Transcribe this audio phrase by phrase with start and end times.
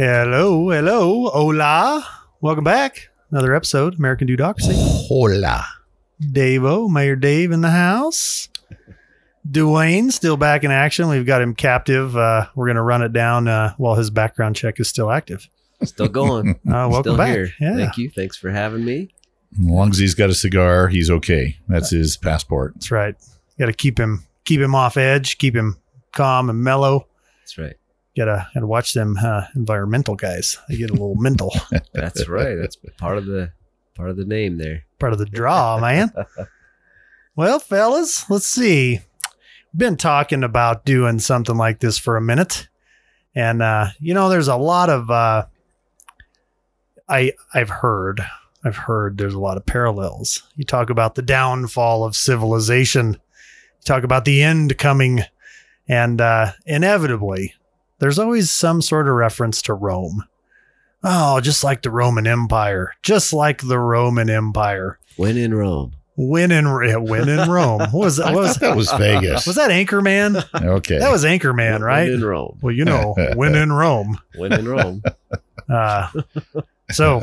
[0.00, 2.06] Hello, hello, hola.
[2.40, 3.08] Welcome back.
[3.32, 4.76] Another episode, American Dudocracy.
[5.08, 5.64] Hola.
[6.22, 8.48] Davo, Mayor Dave in the house.
[9.50, 11.08] Dwayne still back in action.
[11.08, 12.16] We've got him captive.
[12.16, 15.48] Uh, we're going to run it down uh, while his background check is still active.
[15.82, 16.60] Still going.
[16.64, 17.34] Uh, welcome Still back.
[17.34, 17.50] here.
[17.60, 17.76] Yeah.
[17.78, 18.08] Thank you.
[18.08, 19.12] Thanks for having me.
[19.54, 21.58] As long as he's got a cigar, he's okay.
[21.66, 22.74] That's his passport.
[22.74, 23.16] That's right.
[23.58, 25.76] Got to keep him keep him off edge, keep him
[26.12, 27.08] calm and mellow.
[27.40, 27.74] That's right.
[28.18, 30.58] Gotta gotta watch them uh, environmental guys.
[30.68, 31.54] They get a little mental.
[31.94, 32.56] That's right.
[32.56, 33.52] That's part of the
[33.94, 34.82] part of the name there.
[34.98, 36.10] Part of the draw, man.
[37.36, 39.00] Well, fellas, let's see.
[39.76, 42.66] Been talking about doing something like this for a minute.
[43.36, 45.46] And uh, you know, there's a lot of uh
[47.08, 48.20] I I've heard
[48.64, 50.42] I've heard there's a lot of parallels.
[50.56, 53.12] You talk about the downfall of civilization.
[53.12, 55.20] You talk about the end coming
[55.86, 57.54] and uh inevitably
[57.98, 60.24] there's always some sort of reference to Rome.
[61.04, 64.98] Oh, just like the Roman Empire, just like the Roman Empire.
[65.16, 65.92] When in Rome.
[66.20, 66.68] Win in
[67.04, 67.78] win in Rome.
[67.78, 68.34] What was that?
[68.34, 69.46] What was, thought that was Vegas.
[69.46, 70.44] was that Anchorman?
[70.52, 70.98] okay.
[70.98, 72.08] That was Anchorman, When right?
[72.08, 72.58] in Rome.
[72.60, 74.18] Well, you know, win in Rome.
[74.34, 75.02] When in Rome.
[75.70, 76.08] Uh,
[76.90, 77.20] so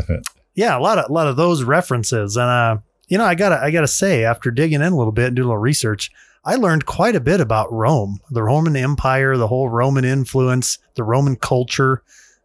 [0.54, 3.56] yeah, a lot of a lot of those references, and uh, you know, I gotta
[3.56, 6.12] I gotta say, after digging in a little bit and doing a little research,
[6.46, 11.04] I learned quite a bit about Rome, the Roman Empire, the whole Roman influence, the
[11.04, 12.04] Roman culture.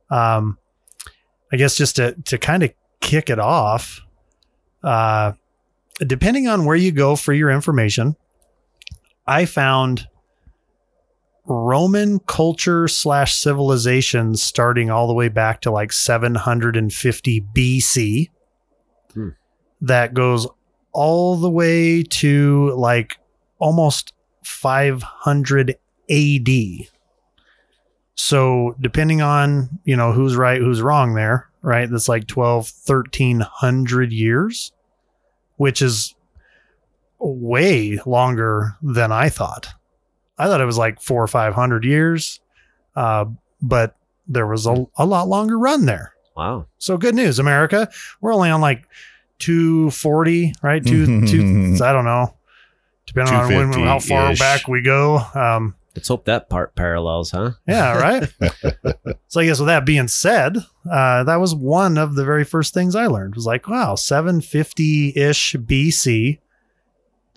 [0.09, 0.56] Um,
[1.53, 4.01] I guess just to to kind of kick it off,
[4.83, 5.33] uh,
[5.98, 8.16] depending on where you go for your information,
[9.27, 10.09] I found
[11.44, 18.31] Roman culture slash civilization starting all the way back to like 750 BC.
[19.12, 19.28] Hmm.
[19.83, 20.47] That goes
[20.93, 23.19] all the way to like
[23.60, 24.12] almost
[24.43, 25.76] 500
[26.10, 26.48] AD.
[28.16, 31.88] So depending on, you know, who's right, who's wrong there, right?
[31.88, 34.72] That's like 12, 1300 years,
[35.56, 36.15] which is
[37.19, 39.69] way longer than I thought.
[40.38, 42.41] I thought it was like four or 500 years.
[42.97, 43.27] Uh,
[43.62, 43.94] but
[44.27, 46.12] there was a, a lot longer run there.
[46.37, 46.66] Wow.
[46.78, 47.88] So good news, America.
[48.21, 48.87] We're only on like
[49.38, 50.84] 240, right?
[50.84, 52.34] Two, two, I don't know.
[53.15, 54.38] Depending on when, how far 250-ish.
[54.38, 55.19] back we go.
[55.34, 57.53] Um, Let's hope that part parallels, huh?
[57.66, 58.28] yeah, right.
[59.28, 60.56] so I guess with that being said,
[60.91, 63.34] uh, that was one of the very first things I learned.
[63.34, 66.38] Was like, wow, 750 ish BC,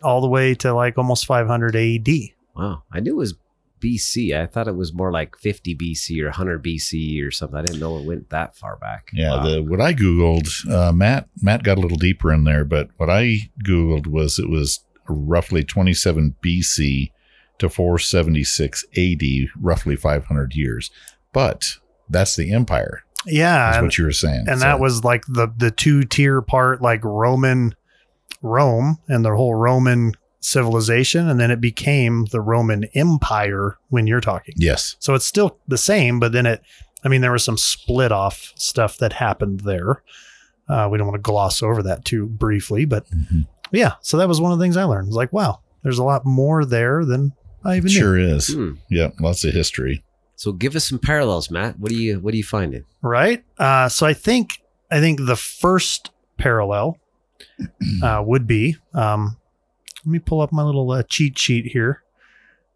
[0.03, 2.07] all the way to like almost 500 AD.
[2.55, 2.83] Wow.
[2.91, 3.33] I knew it was
[3.81, 4.39] BC.
[4.39, 7.57] I thought it was more like 50 BC or 100 BC or something.
[7.57, 9.09] I didn't know it went that far back.
[9.13, 9.43] Yeah, Wow.
[9.49, 13.09] the what I googled, uh, Matt Matt got a little deeper in there, but what
[13.09, 17.11] I googled was it was roughly 27 BC
[17.59, 19.21] to 476 AD,
[19.59, 20.91] roughly 500 years.
[21.31, 21.77] But
[22.09, 23.03] that's the empire.
[23.25, 24.45] Yeah, That's what you were saying.
[24.49, 27.73] and So, that was like the the two tier part, like Roman
[28.41, 34.19] Rome and the whole Roman civilization, and then it became the Roman Empire when you're
[34.19, 34.53] talking.
[34.57, 36.61] yes, So it's still the same, but then it,
[37.05, 40.03] I mean, there was some split off stuff that happened there.
[40.67, 43.47] Uh, we don't want to gloss over that too briefly, but Mhm.
[43.73, 43.93] Yeah.
[44.01, 45.07] So that was one of the things I learned.
[45.07, 47.33] It was like, wow, there's a lot more there than
[47.65, 47.93] I even knew.
[47.99, 48.53] sure is.
[48.53, 48.73] Hmm.
[48.89, 50.03] Yeah, lots of history.
[50.35, 51.79] So give us some parallels, Matt.
[51.79, 52.85] What do you what are you find finding?
[53.01, 53.43] Right.
[53.57, 54.61] Uh, so I think
[54.91, 56.97] I think the first parallel
[58.03, 58.75] uh, would be.
[58.93, 59.37] Um,
[60.05, 62.03] let me pull up my little uh, cheat sheet here.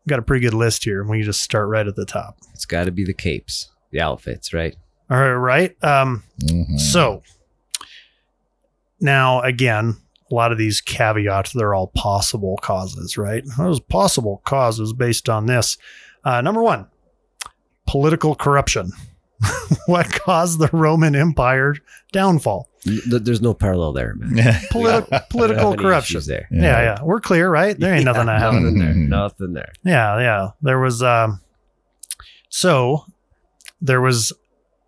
[0.08, 2.38] Got a pretty good list here, and we can just start right at the top.
[2.54, 4.74] It's got to be the capes, the outfits, right?
[5.10, 5.34] All right.
[5.34, 5.84] Right.
[5.84, 6.80] Um, Mhm.
[6.80, 7.22] So
[9.02, 9.98] now again,
[10.32, 13.44] a lot of these caveats, they're all possible causes, right?
[13.58, 15.78] Those possible causes based on this.
[16.24, 16.88] Uh, number one,
[17.86, 18.92] political corruption.
[19.86, 21.76] what caused the Roman Empire
[22.12, 22.68] downfall?
[23.08, 24.36] There's no parallel there, man.
[24.72, 26.22] Politi- We don't political corruption.
[26.26, 26.48] there.
[26.52, 26.62] Yeah.
[26.82, 27.78] yeah, We're clear, right?
[27.80, 28.64] There ain't nothing that happened.
[28.64, 28.94] Nothing there.
[28.94, 29.08] Mhm.
[29.10, 29.72] Nothing there.
[29.84, 30.50] Yeah, yeah.
[30.62, 31.42] There was um
[32.50, 33.06] so
[33.82, 34.34] there was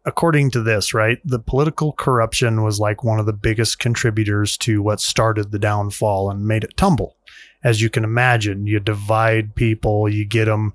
[0.06, 1.20] according to this, right?
[1.24, 6.30] The political corruption was like one of the biggest contributors to what started the downfall
[6.32, 7.16] and made it tumble.
[7.64, 10.74] As you can imagine, you divide people, you get them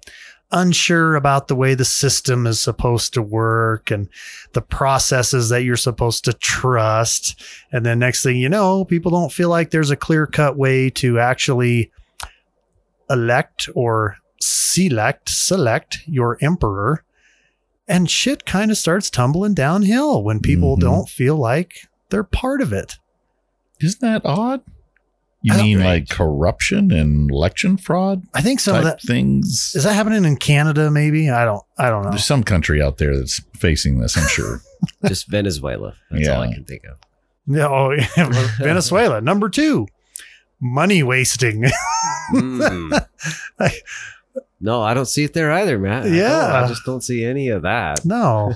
[0.53, 4.09] unsure about the way the system is supposed to work and
[4.53, 7.43] the processes that you're supposed to trust.
[7.73, 10.91] And then next thing you know, people don't feel like there's a clear cut way
[10.91, 11.91] to actually
[13.11, 17.05] elect or select select your emperor
[17.89, 20.81] and shit kind of starts tumbling downhill when people Mhm.
[20.81, 22.99] don't feel like they're part of it
[23.81, 24.63] Isn't that odd?
[25.43, 25.85] You mean Right.
[25.85, 29.73] like corruption and election fraud I think some of that things?
[29.75, 30.91] is that happening in Canada.
[30.91, 31.63] Maybe I don't.
[31.77, 32.11] I don't know.
[32.11, 34.63] There's some country out there that's facing this, I'm sure.
[35.07, 35.95] Just Venezuela.
[36.11, 36.97] That's all I can think of.
[37.47, 38.07] Yeah, oh, yeah,
[38.59, 39.87] Venezuela number two,
[40.61, 41.65] money wasting.
[42.33, 43.05] Mm.
[44.65, 46.07] No, I don't see it there either, Matt.
[46.11, 46.63] Yeah.
[46.65, 48.05] I just don't see any of that.
[48.05, 48.55] no,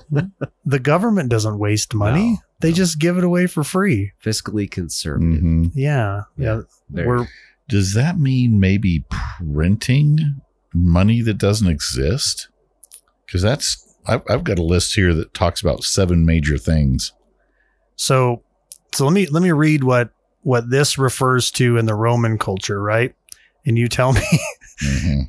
[0.64, 2.30] the government doesn't waste money.
[2.32, 2.74] No, they no.
[2.76, 4.12] just give it away for free.
[4.24, 5.42] Fiscally conservative.
[5.42, 5.70] Mhm.
[5.74, 6.62] Yeah, yeah.
[6.90, 7.28] Very- We're
[7.68, 9.04] Does that mean maybe
[9.38, 10.40] printing
[10.72, 12.48] money that doesn't exist?
[13.26, 17.12] Because that's I've, I've got a list here that talks about seven major things.
[17.96, 18.42] so
[18.94, 19.04] so.
[19.04, 23.14] Let me let me read what what this refers to in the Roman culture, right?
[23.66, 24.22] And you tell me
[24.82, 25.28] Mhm.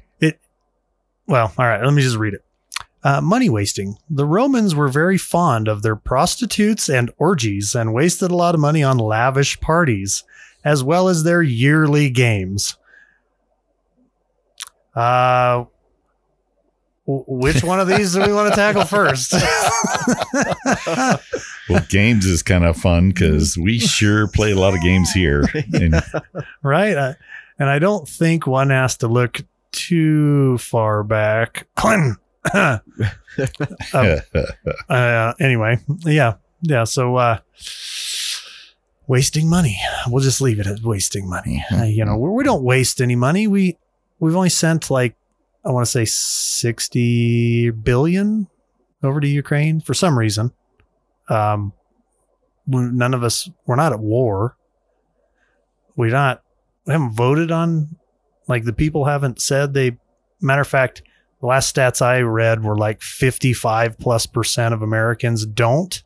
[1.30, 2.44] Well, all right, let me just read it.
[3.04, 3.96] Uh, money wasting.
[4.10, 8.62] The Romans were very fond of their prostitutes and orgies and wasted a lot of
[8.62, 10.24] money on lavish parties,
[10.66, 12.76] as well as their yearly games.
[14.96, 15.66] Uh,
[17.06, 19.34] which one of these do we want to tackle first?
[21.70, 25.44] Well, games is kind of fun because we sure play a lot of games here.
[25.72, 26.02] And
[26.64, 26.98] right?
[26.98, 27.14] Uh,
[27.60, 31.68] and I don't think one has to look too far back.
[31.76, 32.18] Clinton.
[32.54, 32.80] Uh,
[34.90, 36.84] uh, anyway, yeah, yeah.
[36.84, 37.40] So, uh,
[39.08, 39.80] wasting money.
[40.08, 41.66] We'll just leave it at wasting money.
[41.72, 43.48] Uh, you know, we, we don't waste any money.
[43.48, 43.78] We
[44.20, 45.16] we've only sent like
[45.66, 48.48] I want to say sixty billion
[49.04, 50.52] over to Ukraine for some reason.
[51.28, 51.74] Um,
[52.68, 54.56] none of us we're not at war.
[55.96, 56.42] We're not.
[56.86, 57.98] We haven't voted on.
[58.50, 59.98] Like the people haven't said they.
[60.42, 61.02] Matter of fact,
[61.40, 66.02] the last stats I read were like 55 plus percent of Americans don't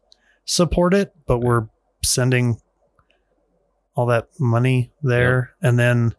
[0.45, 1.67] support it, but we're
[2.03, 2.59] sending
[3.95, 5.55] all that money there.
[5.61, 6.15] And then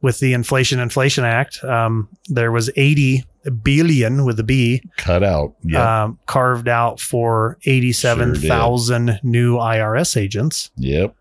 [0.00, 3.24] with the Inflation Inflation Act, um, there was 80
[3.62, 5.54] billion with a B cut out.
[5.64, 6.04] Yeah.
[6.04, 10.70] um, carved out for 87,000 new IRS agents.
[10.76, 11.14] yep.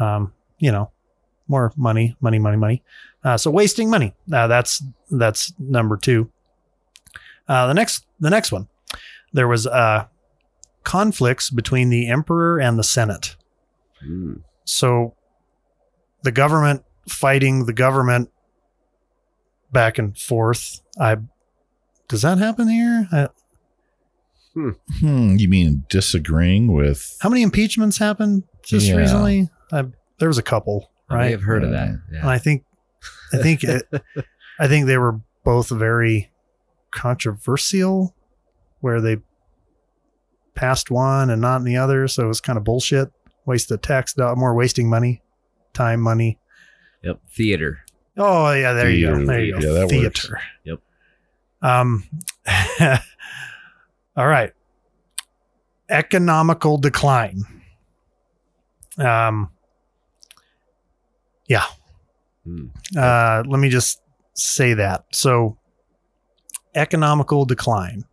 [0.00, 0.90] Um, you know,
[1.46, 2.82] more money, money, money, money.
[3.24, 4.14] Uh, so wasting money.
[4.32, 6.30] Uh, that's that's number two.
[7.48, 8.68] Uh, the next the next one,
[9.32, 10.06] there was uh,
[10.82, 13.36] conflicts between the emperor and the senate.
[14.06, 14.42] Mm.
[14.64, 15.14] So
[16.22, 18.30] the government fighting the government
[19.72, 20.80] back and forth.
[21.00, 21.16] I
[22.08, 23.08] does that happen here?
[23.10, 23.28] I,
[25.00, 27.16] Hmm, you mean disagreeing with?
[27.20, 28.94] how many impeachments happened just Yeah.
[28.96, 29.48] recently?
[29.72, 29.84] I,
[30.20, 31.24] there was a couple, Right?
[31.26, 31.88] I have heard of that.
[32.12, 32.62] And I think,
[33.32, 33.82] I think, it,
[34.58, 36.30] I think they were both very
[36.90, 38.14] controversial,
[38.80, 39.18] where they
[40.54, 43.10] passed one and not in the other, so it was kind of bullshit.
[43.46, 45.22] Waste of tax, do- more wasting money,
[45.74, 46.38] time, money.
[47.02, 47.20] Yep.
[47.30, 47.80] Theater.
[48.16, 49.24] Oh yeah, there you go.
[49.24, 49.66] There you go.
[49.66, 50.22] Yeah, that works.
[50.22, 50.40] Theater.
[50.64, 50.80] Yep.
[51.60, 52.04] Um.
[54.16, 54.52] all right.
[55.88, 57.42] Economical decline.
[58.96, 59.50] Um.
[61.46, 61.64] Yeah.
[62.46, 62.70] Mm.
[62.96, 64.00] Uh, let me just
[64.34, 65.04] say that.
[65.12, 65.56] So,
[66.74, 68.04] economical decline,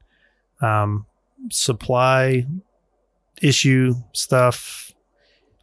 [0.62, 1.06] um,
[1.50, 2.46] supply
[3.42, 4.92] issue stuff.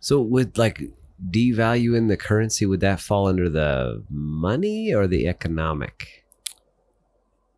[0.01, 0.83] So would like
[1.31, 6.25] devaluing the currency would that fall under the money or the economic?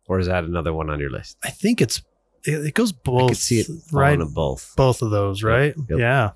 [0.07, 1.37] Or is that another one on your list?
[1.43, 2.01] I think it's
[2.43, 3.29] it, it goes I both.
[3.29, 4.19] could see it right.
[4.19, 4.73] both.
[4.75, 5.75] both of those, Yep, right?
[5.89, 5.99] yep.
[5.99, 6.31] Yeah.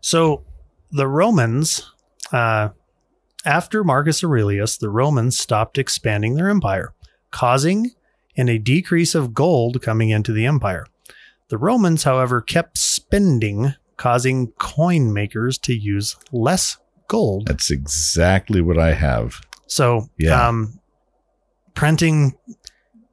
[0.00, 0.44] So
[0.90, 1.90] the Romans,
[2.32, 2.70] uh,
[3.44, 6.92] after Marcus Aurelius, the Romans stopped expanding their empire,
[7.30, 7.92] causing
[8.34, 10.86] in a decrease of gold coming into the empire.
[11.48, 16.76] The Romans, however, kept spending, causing coin makers to use less
[17.08, 17.46] gold.
[17.46, 19.40] That's exactly what I have.
[19.66, 20.46] So, Yeah.
[20.48, 20.78] um,
[21.74, 22.34] printing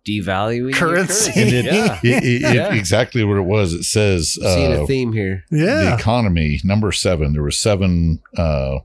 [0.06, 1.32] Devaluing your Currency.
[1.40, 2.00] It, Yeah.
[2.04, 2.74] it- it- it- Yeah.
[2.76, 3.74] exactly what it was.
[3.74, 5.44] It says Seeing uh, a theme here.
[5.50, 7.34] Yeah, the yeah, economy number seven.
[7.34, 8.80] There were seven uh,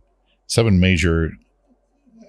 [0.50, 1.30] seven major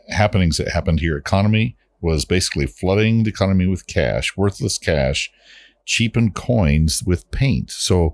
[0.10, 1.18] happenings that happened here.
[1.18, 5.32] Economy was basically flooding the economy with cash, worthless cash,
[5.86, 7.72] cheapened coins with paint.
[7.72, 8.14] So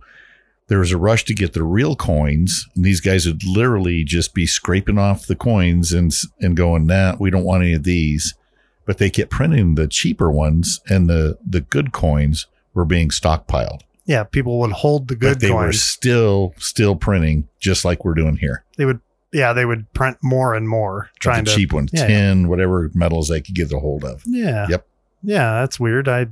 [0.67, 2.65] there was a rush to get the real coins.
[2.75, 7.15] And these guys would literally just be scraping off the coins and and going, "Nah,
[7.19, 8.33] we don't want any of these."
[8.85, 13.81] But they kept printing the cheaper ones, and the the good coins were being stockpiled.
[14.05, 14.23] yeah.
[14.23, 15.41] People would hold the good coins.
[15.41, 18.63] but they were still still printing just like we're doing here.
[18.77, 18.99] they would
[19.33, 22.47] yeah they would print more and more Trying trying the to cheap one, yeah, tin,
[22.47, 24.23] whatever metals they could get a hold of.
[24.25, 24.87] yeah Yep.
[25.23, 26.27] yeah that's weird i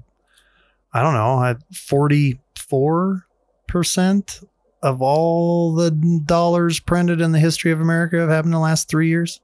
[0.94, 3.26] i don't know i 44
[3.68, 4.42] percent
[4.84, 8.88] of all the dollars printed in the history of America have happened in the last
[8.88, 9.42] three years?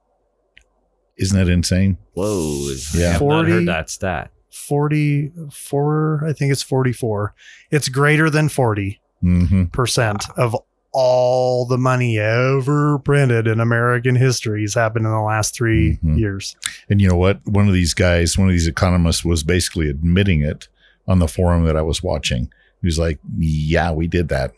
[1.18, 1.98] Isn't that insane?
[2.14, 2.72] Whoa.
[2.94, 3.08] Yeah.
[3.08, 4.30] I have not heard that stat.
[4.52, 7.34] 44, I think it's 44.
[7.70, 10.40] It's greater than 40% Mm-hmm.
[10.40, 10.56] of
[10.92, 16.18] all the money ever printed in American history has happened in the last 3 Mhm.
[16.18, 16.54] years.
[16.90, 17.40] And you know what?
[17.46, 20.68] One of these guys, one of these economists, was basically admitting it
[21.08, 22.50] on the forum that I was watching.
[22.80, 24.54] He was like, "Yeah, we did that."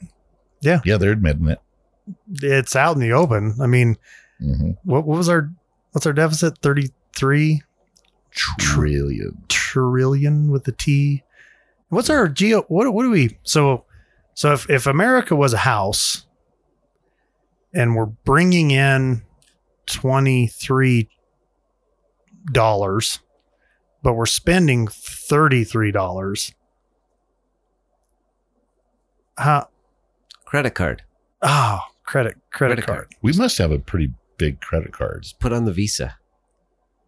[0.60, 0.80] Yeah.
[0.84, 1.58] yeah, they're admitting it.
[2.42, 3.54] It's out in the open.
[3.60, 3.96] I mean,
[4.40, 5.50] hmm what, what was our
[5.92, 6.58] what's our deficit?
[6.58, 7.62] 33
[8.58, 9.38] Trillion.
[9.48, 11.22] trillion with the T.
[11.88, 12.62] What's our geo?
[12.62, 13.38] What what do we?
[13.44, 13.84] So
[14.34, 16.26] so if if America was a house,
[17.72, 19.22] and we're bringing in
[19.86, 21.08] twenty three
[22.52, 23.20] dollars,
[24.02, 26.52] but we're spending thirty three dollars.
[29.36, 29.68] How?
[30.44, 31.02] Credit card.
[31.42, 32.98] Oh, credit credit, Credit card.
[32.98, 33.14] card.
[33.22, 35.22] We must have a pretty big credit card.
[35.22, 36.16] Just put on the Visa.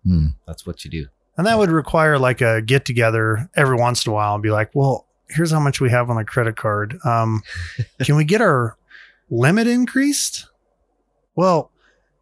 [0.05, 0.29] Hmm.
[0.47, 1.07] That's what you do.
[1.39, 4.51] And that would require like a get together every once in a while and be
[4.51, 6.99] like, well, here's how much we have on the credit card.
[7.05, 7.43] Um,
[8.03, 8.77] can we get our
[9.31, 10.47] limit increased?
[11.35, 11.71] Well,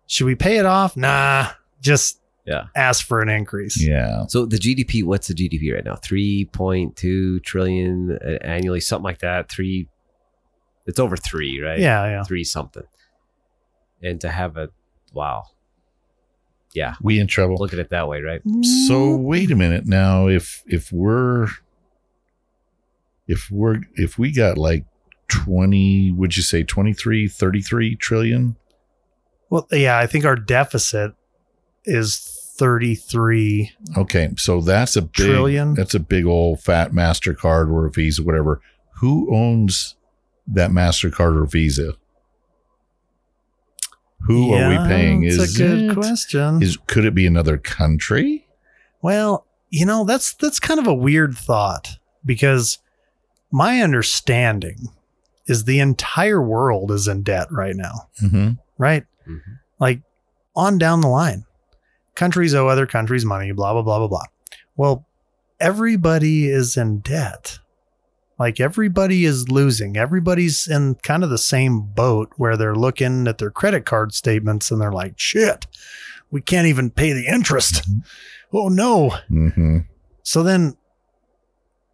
[0.06, 0.96] should we pay it off?
[0.96, 1.48] Nah,
[1.80, 2.64] just Yeah.
[2.74, 3.80] ask for an increase.
[3.80, 4.24] Yeah.
[4.28, 5.94] So the GDP, what's the GDP right now?
[5.96, 9.50] 3.2 trillion uh, annually, something like that.
[9.50, 9.88] Three,
[10.86, 11.78] it's over three, right?
[11.78, 12.22] Yeah, yeah.
[12.24, 12.82] Three something.
[14.02, 14.68] And to have a,
[15.12, 15.44] wow.
[16.74, 16.94] Yeah.
[17.00, 17.56] We in trouble.
[17.56, 18.42] Look at it that way, right?
[18.88, 20.26] So wait a minute now.
[20.26, 21.46] If if we're
[23.26, 24.84] if we're if we got like
[25.28, 28.56] 20 would you say 23 33 trillion?
[29.50, 31.12] Well, yeah, I think our deficit
[31.84, 35.74] is 33 okay so that's a big Trillion?
[35.74, 38.60] that's a big old fat mastercard or a visa whatever.
[39.00, 39.96] Who owns
[40.46, 41.94] that mastercard or visa?
[44.26, 45.24] Who are we paying?
[45.24, 46.62] is a good it, question.
[46.62, 48.46] is could it be another country?
[49.02, 52.78] Well, you know, that's that's kind of a weird thought because
[53.54, 54.88] my understanding
[55.46, 58.50] is the entire world is in debt right now, mm-hmm.
[58.78, 59.04] right?
[59.28, 59.60] Mhm.
[59.78, 60.02] Like
[60.56, 61.44] on down the line.
[62.16, 64.24] Countries owe other countries money, blah blah blah blah blah.
[64.74, 65.06] Well,
[65.60, 67.60] everybody is in debt.
[68.40, 69.96] Like everybody is losing.
[69.96, 74.72] Everybody's in kind of the same boat where they're looking at their credit card statements
[74.72, 75.68] and they're like, "Shit,
[76.28, 77.88] we can't even pay the interest."
[78.52, 79.10] Oh no.
[79.30, 79.78] Mm-hmm.
[80.24, 80.76] So then,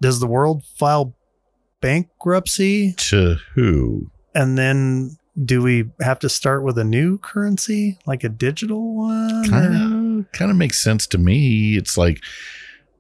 [0.01, 1.15] does the world file
[1.81, 2.93] bankruptcy?
[2.97, 8.29] to who And then do we have to start with a new currency, like a
[8.29, 9.49] digital one?
[9.49, 11.77] kind of kind of makes sense to me.
[11.77, 12.21] It's like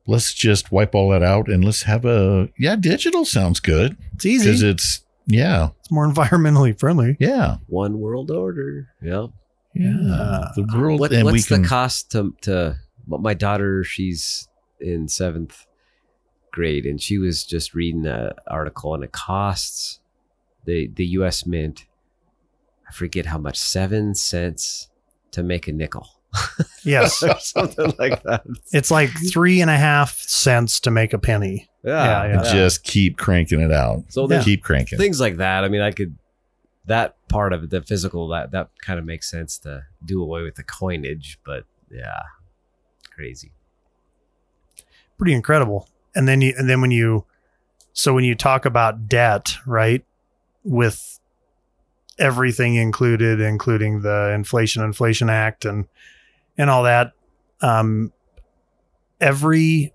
[0.07, 4.27] let's just wipe all that out and let's have a yeah, digital sounds good It's
[4.27, 4.45] easy.
[4.47, 7.17] because it's yeah, it's more environmentally friendly.
[7.21, 8.89] yeah, One world order.
[9.03, 9.27] Yeah.
[9.75, 10.49] yeah.
[10.57, 13.85] The world What, and we what's can the cost to, to my daughter?
[13.85, 14.49] She's
[14.81, 15.67] in seventh
[16.52, 20.00] grade, and she was just reading an article, and it costs
[20.64, 21.47] the the U.S.
[21.47, 21.87] Mint.
[22.88, 24.88] I forget how much, seven cents
[25.30, 26.09] to make a nickel,
[26.85, 27.23] Yes.
[27.23, 28.42] or something like that.
[28.73, 31.69] it's like three and a half cents to make a penny.
[31.85, 32.52] Yeah, Yeah, yeah.
[32.52, 34.04] just keep cranking it out.
[34.09, 34.99] So there's Keep cranking.
[34.99, 35.62] things like that.
[35.64, 36.16] I mean, I could
[36.87, 40.42] that part of it, the physical, that that kind of makes sense to do away
[40.42, 42.23] with the coinage, but yeah,
[43.14, 43.52] crazy.
[45.16, 45.88] Pretty incredible.
[46.14, 47.25] And then you and then when you
[47.93, 50.05] so when you talk about debt, right?
[50.64, 51.19] With
[52.19, 55.87] everything included, including the Inflation Inflation Act and
[56.59, 57.12] and all that,
[57.62, 58.12] um,
[59.21, 59.93] every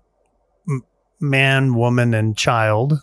[1.20, 3.00] man, woman, and child,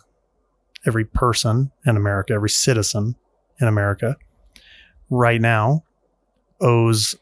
[0.86, 3.16] every person in America, every citizen
[3.60, 4.16] in America,
[5.10, 5.84] right now,
[6.60, 7.16] owes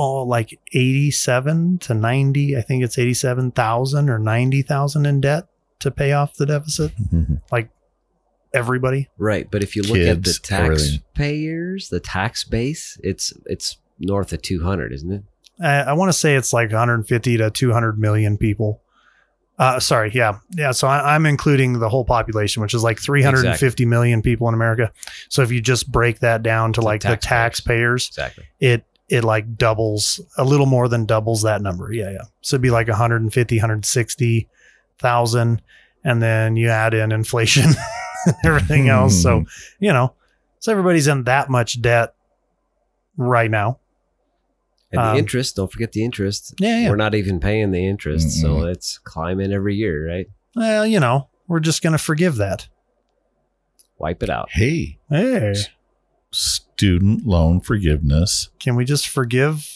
[0.00, 2.56] all like eighty-seven to ninety.
[2.56, 5.44] I think it's eighty-seven thousand or ninety thousand in debt
[5.80, 6.92] to pay off the deficit.
[7.12, 7.40] Mhm.
[8.52, 9.08] Everybody.
[9.16, 10.98] Right, but if you look at the Kids, everything.
[11.14, 15.22] taxpayers, the tax base, it's it's north of 200, isn't it?
[15.62, 18.80] I, I want to say it's like 150 to 200 million people.
[19.56, 20.72] Uh, sorry, yeah, yeah.
[20.72, 24.90] So I, I'm including the whole population, which is like 350 million people in America.
[25.28, 28.08] So if you just break that down to To like the taxpayers.
[28.08, 28.44] taxpayers, Exactly.
[28.58, 31.92] it it like doubles a little more than doubles that number.
[31.92, 32.22] Yeah, yeah.
[32.42, 34.48] So it'd be like 150, 160
[34.98, 35.62] thousand,
[36.04, 37.64] and then you add in inflation
[38.26, 39.20] and everything else.
[39.22, 39.44] So
[39.78, 40.14] you know,
[40.60, 42.14] so everybody's in that much debt
[43.16, 43.78] right now.
[44.92, 46.54] And Um, interest, don't forget the interest.
[46.58, 46.90] Yeah, yeah.
[46.90, 48.72] We're not even paying the interest, so Mm-mm.
[48.72, 50.26] it's climbing every year, right?
[50.56, 52.66] Well, you know, we're just going to forgive that.
[53.98, 54.48] Wipe it out.
[54.50, 55.54] Hey, Hey,
[56.32, 58.48] student loan forgiveness.
[58.58, 59.66] can we just forgive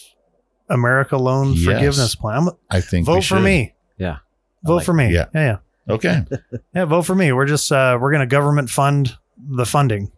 [0.69, 1.65] America Loan Yes.
[1.65, 2.43] Forgiveness Plan?
[2.43, 3.73] I'm- I think we vote for me.
[3.97, 4.17] Yeah.
[4.63, 5.13] Vote like for me.
[5.13, 5.25] Yeah.
[5.33, 5.57] yeah,
[5.87, 5.93] yeah.
[5.93, 6.25] Okay.
[6.73, 7.31] Yeah, vote for me.
[7.31, 10.11] We're just uh we're gonna government fund the funding.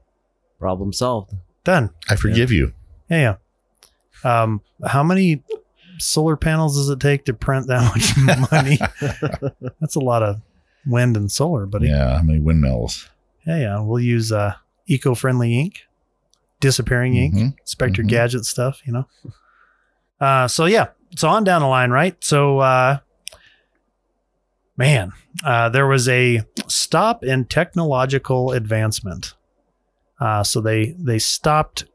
[0.60, 1.34] Problem solved.
[1.64, 1.90] Done.
[2.10, 2.74] I forgive you.
[3.10, 3.36] Yeah,
[4.24, 4.42] yeah.
[4.44, 5.44] Um, how many
[6.00, 8.80] solar panels does it take to print that much money?
[9.82, 10.42] That's a lot of
[10.86, 11.88] wind and solar, buddy.
[11.90, 12.18] Yeah.
[12.18, 13.10] How many windmills?
[13.46, 13.80] Yeah, yeah.
[13.82, 14.54] We'll use uh
[14.88, 15.82] eco-friendly ink,
[16.60, 17.56] disappearing ink, Mhm.
[17.64, 18.10] Spectre Mhm.
[18.10, 19.08] Gadget stuff, you know.
[20.20, 22.16] Uh, so yeah, so on down the line, right?
[22.24, 22.98] So, uh,
[24.78, 25.12] man,
[25.44, 29.34] uh, there was a stop in technological advancement.
[30.20, 31.86] Uh, so they they stopped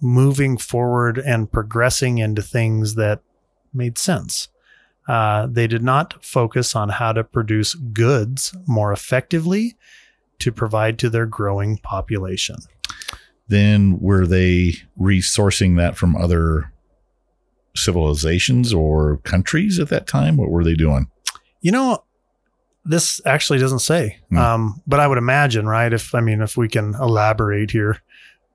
[0.00, 3.20] moving forward and progressing into things that
[3.72, 4.48] made sense.
[5.08, 9.76] Uh, they did not focus on how to produce goods more effectively
[10.38, 12.56] to provide to their growing population.
[13.52, 16.72] Then were they resourcing that from other
[17.76, 20.38] civilizations or countries at that time?
[20.38, 21.08] What were they doing?
[21.60, 22.02] You know,
[22.84, 24.38] this actually doesn't say, Hmm.
[24.38, 25.92] um, but I would imagine, right?
[25.92, 27.98] If I mean, if we can elaborate here,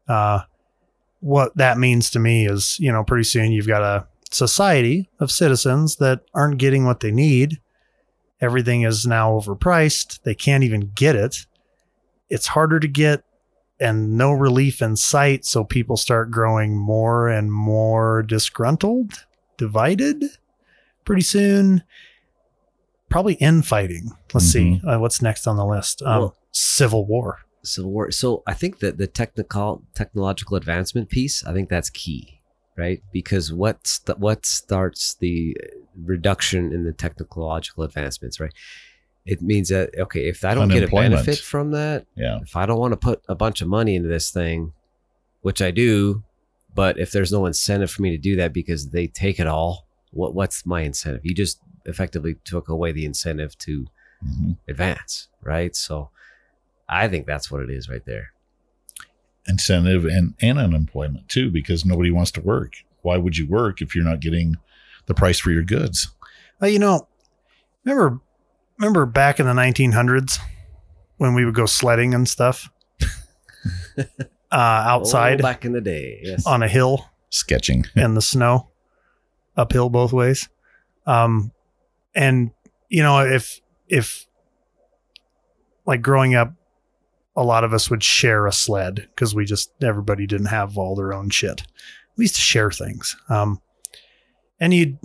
[0.08, 0.42] uh,
[1.20, 5.30] what that means to me is, you know, pretty soon you've got a society of
[5.32, 7.60] citizens that aren't getting what they need.
[8.42, 10.22] Everything is now overpriced.
[10.24, 11.46] They can't even get it.
[12.30, 13.24] It's harder to get
[13.80, 15.46] and no relief in sight.
[15.46, 19.26] So people start growing more and more disgruntled,
[19.58, 20.24] divided
[21.06, 21.84] pretty soon.
[23.10, 24.12] Probably infighting.
[24.34, 26.02] Let's see uh, what's next on the list.
[26.02, 27.40] Um, Well- Civil War.
[27.64, 28.12] Civil War.
[28.12, 32.42] So I think that the technical technological advancement piece, I think that's key,
[32.78, 33.02] right?
[33.12, 35.56] Because what st- what starts the
[35.96, 38.54] reduction in the technological advancements, right?
[39.28, 42.40] It means that okay, if I don't get a benefit from that, Yeah.
[42.42, 44.72] if I don't want to put a bunch of money into this thing,
[45.42, 46.24] which I do,
[46.74, 49.86] but if there's no incentive for me to do that because they take it all,
[50.12, 51.26] what what's my incentive?
[51.26, 53.88] You just effectively took away the incentive to
[54.22, 55.76] hmm advance, right?
[55.76, 56.10] So
[56.90, 58.32] I think that's what it is right there.
[59.48, 62.74] Incentive and, and unemployment too, because nobody wants to work.
[63.02, 64.56] Why would you work if you're not getting
[65.06, 66.10] the price for your goods?
[66.62, 67.08] Uh, you know,
[67.86, 68.20] remember
[68.78, 70.40] remember back in the 1900s
[71.18, 72.70] when we would go sledding and stuff
[73.98, 74.04] uh,
[74.52, 76.46] outside Oh, back in the day, yes.
[76.46, 77.86] on a hill Sketching.
[77.96, 78.70] in the snow,
[79.56, 80.48] uphill both ways.
[81.06, 81.52] Um,
[82.16, 82.52] and
[82.90, 84.26] you know, if if
[85.86, 86.54] like growing up,
[87.36, 90.96] a lot of us would share a sled because we just everybody didn't have all
[90.96, 91.64] their own shit.
[92.16, 93.16] We used to share things.
[93.30, 93.62] Um,
[94.60, 94.98] and you'd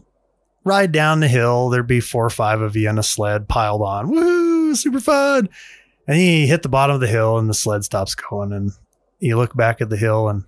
[0.65, 1.69] ride down the hill.
[1.69, 4.11] There'd be four or five of you in a sled piled on.
[4.11, 5.49] Woo, super fun.
[6.07, 8.53] And you hit the bottom of the hill and the sled stops going.
[8.53, 8.73] And
[9.21, 10.45] you look back at the hill and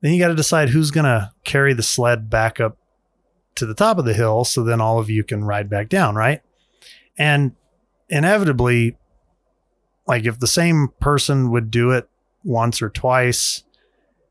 [0.00, 2.76] then you got to decide who's going to carry the sled back up
[3.56, 6.14] to the top of the hill so then all of you can ride back down,
[6.14, 6.40] right?
[7.16, 7.52] And
[8.08, 8.96] inevitably,
[10.06, 12.08] like if the same person would do it
[12.44, 13.64] once or twice,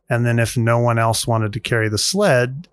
[0.09, 2.69] and then if no one else wanted to carry the sled,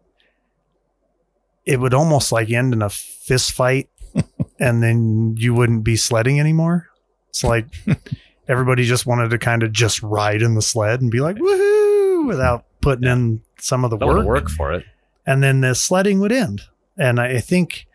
[1.67, 3.89] it would almost like end in a fist fight,
[4.61, 6.89] and then you wouldn't be sledding anymore.
[7.31, 7.67] It's like
[8.49, 12.27] everybody just wanted to kind of just ride in the sled and be like, woohoo,
[12.29, 14.85] without putting in some of the work work for it.
[15.27, 16.63] and then the sledding would end.
[16.99, 17.87] And I think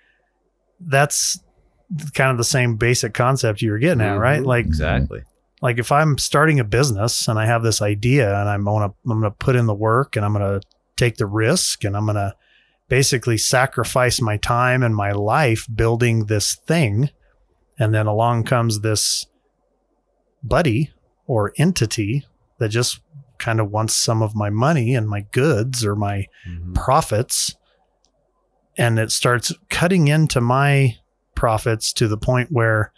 [0.79, 1.39] that's
[2.13, 4.41] kind of the same basic concept you were getting at, right?
[4.41, 4.45] Mhm.
[4.45, 5.23] Like, Exactly.
[5.61, 9.21] like if I'm starting a business and I have this idea and I'm gonna I'm
[9.21, 10.61] gonna put in the work and I'm gonna
[10.97, 12.35] take the risk and I'm gonna
[12.89, 17.09] basically sacrifice my time and my life building this thing,
[17.77, 19.25] and then along comes this
[20.43, 20.91] buddy
[21.27, 22.25] or entity
[22.57, 22.99] that just
[23.37, 26.75] kind of wants some of my money and my goods or my Mhm.
[26.75, 27.55] profits.
[28.77, 30.97] And it starts cutting into my
[31.35, 32.91] profits to the point where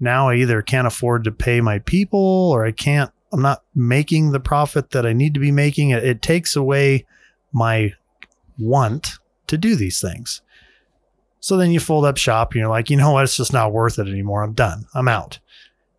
[0.00, 4.30] now I either can't afford to pay my people or I can't I'm not making
[4.32, 5.90] the profit that I need to be making.
[5.90, 7.04] It, it takes away
[7.52, 7.92] my
[8.58, 9.18] want
[9.48, 10.40] to do these things.
[11.40, 13.72] So then you fold up shop and you're like, you know what, it's just not
[13.72, 14.42] worth it anymore.
[14.42, 14.86] I'm done.
[14.94, 15.38] I'm out.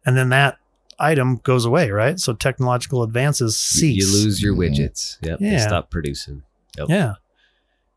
[0.06, 0.58] And then that
[1.00, 2.20] item goes away, right?
[2.20, 4.06] So technological advances cease.
[4.06, 5.18] You lose your widgets.
[5.22, 5.40] Yep.
[5.40, 5.68] They Yeah.
[5.68, 6.44] stop producing.
[6.78, 6.90] Yep.
[6.90, 7.14] yeah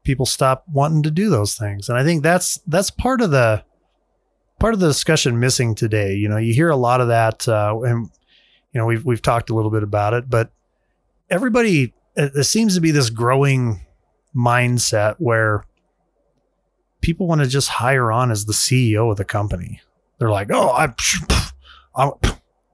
[0.03, 3.62] people stop wanting to do those things and i think that's that's part of the
[4.59, 7.79] part of the discussion missing today you know you hear a lot of that uh,
[7.85, 8.11] and
[8.73, 10.51] you know we've we've talked a little bit about it but
[11.31, 13.87] everybody it, there seems to be this growing
[14.35, 15.64] mindset where
[17.01, 19.81] people want to just hire on as the ceo of the company
[20.18, 20.92] they're like oh i,
[21.95, 22.11] I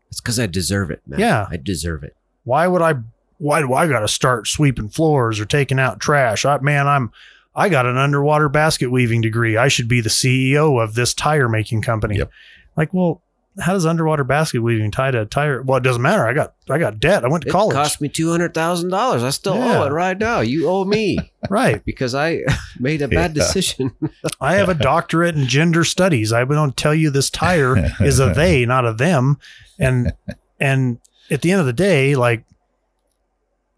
[0.09, 1.21] It's because I deserve it, man.
[1.21, 1.47] Yeah.
[1.51, 2.17] I deserve it.
[2.45, 2.95] Why would I?
[3.39, 6.45] Why do I got to start sweeping floors or taking out trash?
[6.45, 7.13] I, man, I'm.
[7.55, 9.57] I got an underwater basket weaving degree.
[9.57, 12.19] I should be the CEO of this tire making company.
[12.19, 12.31] Yep.
[12.77, 13.23] Like, well,
[13.61, 15.63] how does underwater basket weaving tie to a tire?
[15.63, 16.27] Well, it doesn't matter.
[16.27, 17.25] I got I got debt.
[17.25, 17.73] I went to college.
[17.73, 17.89] It college.
[17.89, 19.23] cost me two hundred thousand dollars.
[19.23, 19.81] I still Yeah.
[19.83, 20.41] owe it right now.
[20.41, 21.19] You owe me
[21.51, 21.85] right.
[21.85, 22.43] because I
[22.79, 23.43] made a bad Yeah.
[23.43, 23.93] decision.
[24.41, 26.33] I have a doctorate in gender studies.
[26.33, 29.39] I don't tell you this tire is a they, not a them.
[29.79, 30.13] And
[30.61, 30.99] and
[31.31, 32.45] at the end of the day, like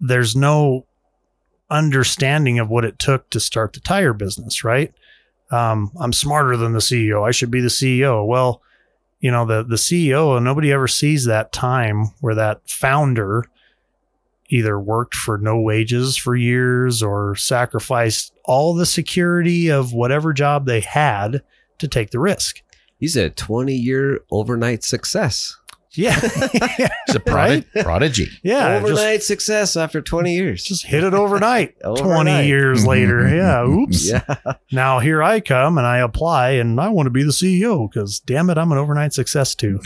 [0.00, 0.86] there's no
[1.70, 4.92] understanding of what it took to start the tire business, right?
[5.50, 7.26] Um, I'm smarter than the CEO.
[7.26, 8.26] I should be the CEO.
[8.26, 8.62] Well,
[9.20, 13.44] you know, the the CEO, nobody ever sees that time where that founder
[14.48, 20.66] either worked for no wages for years or sacrificed all the security of whatever job
[20.66, 21.42] they had
[21.78, 22.62] to take the risk.
[22.98, 25.56] He's a twenty-year overnight success.
[25.92, 26.18] Yeah.
[27.10, 27.66] It's a Right?
[27.82, 28.28] prodigy.
[28.44, 28.78] yeah.
[28.78, 30.62] Just, overnight success after twenty years.
[30.62, 31.74] just hit it overnight.
[31.82, 33.28] 20 years later.
[33.28, 33.64] Yeah.
[33.66, 34.08] Oops.
[34.08, 34.36] yeah.
[34.70, 38.20] Now here I come and I apply and I want to be the CEO because
[38.20, 39.80] damn it, I'm an overnight success too.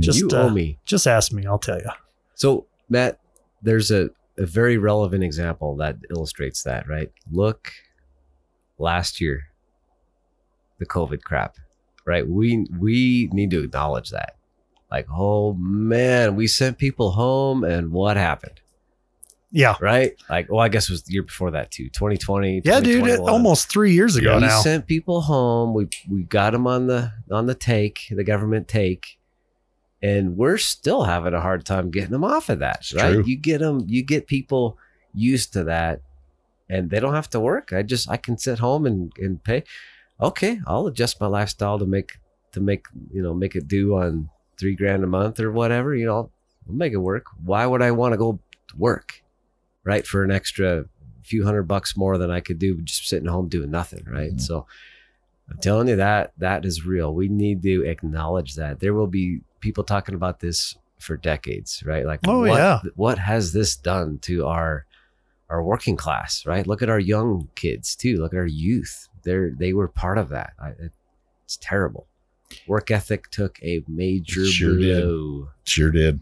[0.00, 0.78] Just, you uh, owe me.
[0.84, 1.90] Just ask me, I'll tell you.
[2.34, 3.20] So, Matt,
[3.62, 7.12] there's a, a very relevant example that illustrates that, right?
[7.30, 7.70] Look,
[8.78, 9.44] last year,
[10.78, 11.56] the COVID crap,
[12.04, 12.26] right?
[12.28, 14.34] We we need to acknowledge that.
[14.92, 18.60] Like, oh man, we sent people home, and what happened,
[19.50, 19.76] Yeah.
[19.80, 20.12] right?
[20.28, 22.60] Like, well, I guess it was the year before that too, 2020.
[22.62, 23.06] Yeah, dude.
[23.06, 25.72] It, almost three years ago Yeah, we sent people home.
[25.72, 29.18] We we got them on the on the take, the government take,
[30.02, 32.80] and we're still having a hard time getting them off of that.
[32.80, 33.14] It's right?
[33.14, 33.24] true.
[33.24, 34.76] You get them, you get people
[35.14, 36.02] used to that,
[36.68, 37.72] and they don't have to work.
[37.72, 39.64] I just I can sit home and and pay.
[40.20, 42.18] Okay, I'll adjust my lifestyle to make
[42.52, 44.28] to make you know make it do on
[44.62, 45.94] three grand a month or whatever.
[45.94, 46.30] You know, I'll,
[46.68, 47.26] I'll make it work.
[47.44, 48.38] Why would I want to go
[48.78, 49.22] work,
[49.84, 50.84] right, for an extra
[51.24, 54.32] few hundred bucks more than I could do just sitting home doing nothing, right?
[54.34, 54.40] Mhm.
[54.40, 54.66] So
[55.50, 57.12] I'm telling you that that is real.
[57.14, 58.80] We need to acknowledge that.
[58.80, 62.06] There will be people talking about this for decades, right?
[62.06, 62.80] Like Oh, what, yeah.
[62.94, 64.86] what has this done to our
[65.50, 66.66] our working class, right?
[66.66, 68.18] Look at our young kids too.
[68.18, 69.08] Look at our youth.
[69.24, 70.52] They're they were part of that.
[70.58, 70.92] I, it,
[71.44, 72.06] it's terrible.
[72.66, 75.48] Work ethic took a major Sure did.
[75.64, 76.20] Sure did.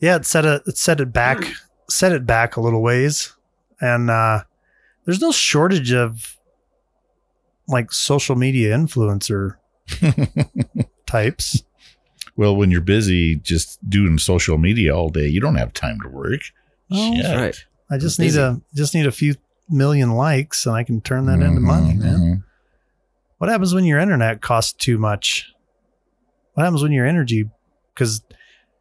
[0.00, 1.44] Yeah, it set it it set it back
[1.88, 3.34] set it back a little ways.
[3.80, 4.44] And uh
[5.04, 6.36] there's no shortage of
[7.68, 9.56] like social media influencer
[11.06, 11.62] types.
[12.36, 16.08] well, when you're busy just doing social media all day, you don't have time to
[16.08, 16.40] work.
[16.90, 17.36] Oh, Shit.
[17.36, 17.64] Right.
[17.90, 18.40] I just I'm need busy.
[18.40, 19.34] a just need a few
[19.68, 22.18] million likes and I can turn that into money, Mhm, man.
[22.18, 22.44] mhm.
[23.40, 25.50] What happens when your internet costs too much?
[26.52, 27.48] What happens when your energy
[27.94, 28.22] because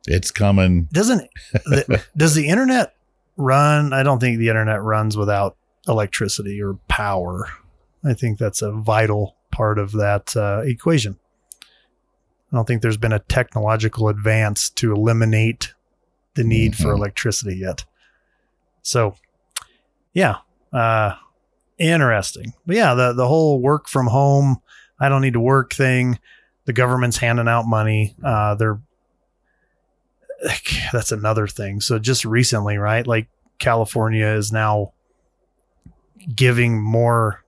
[0.06, 0.90] It's coming.
[0.92, 1.30] doesn't
[1.66, 2.94] the, does the internet
[3.38, 5.56] run i don't think the internet runs without
[5.88, 7.48] electricity or power
[8.04, 11.18] i think that's a vital part of that uh, equation
[12.52, 15.74] i don't think there's been a technological advance to eliminate
[16.36, 16.98] the need for Mhm.
[16.98, 17.86] electricity yet
[18.82, 19.16] so
[20.14, 20.36] yeah
[20.74, 21.16] uh
[21.80, 24.58] interesting but yeah the the whole work from home
[25.00, 26.20] i don't need to work thing
[26.66, 28.80] the government's handing out money uh they're
[30.92, 31.82] that's another thing.
[31.82, 33.06] So just recently, right?
[33.06, 33.28] Like
[33.60, 34.94] California is now
[36.36, 37.44] giving more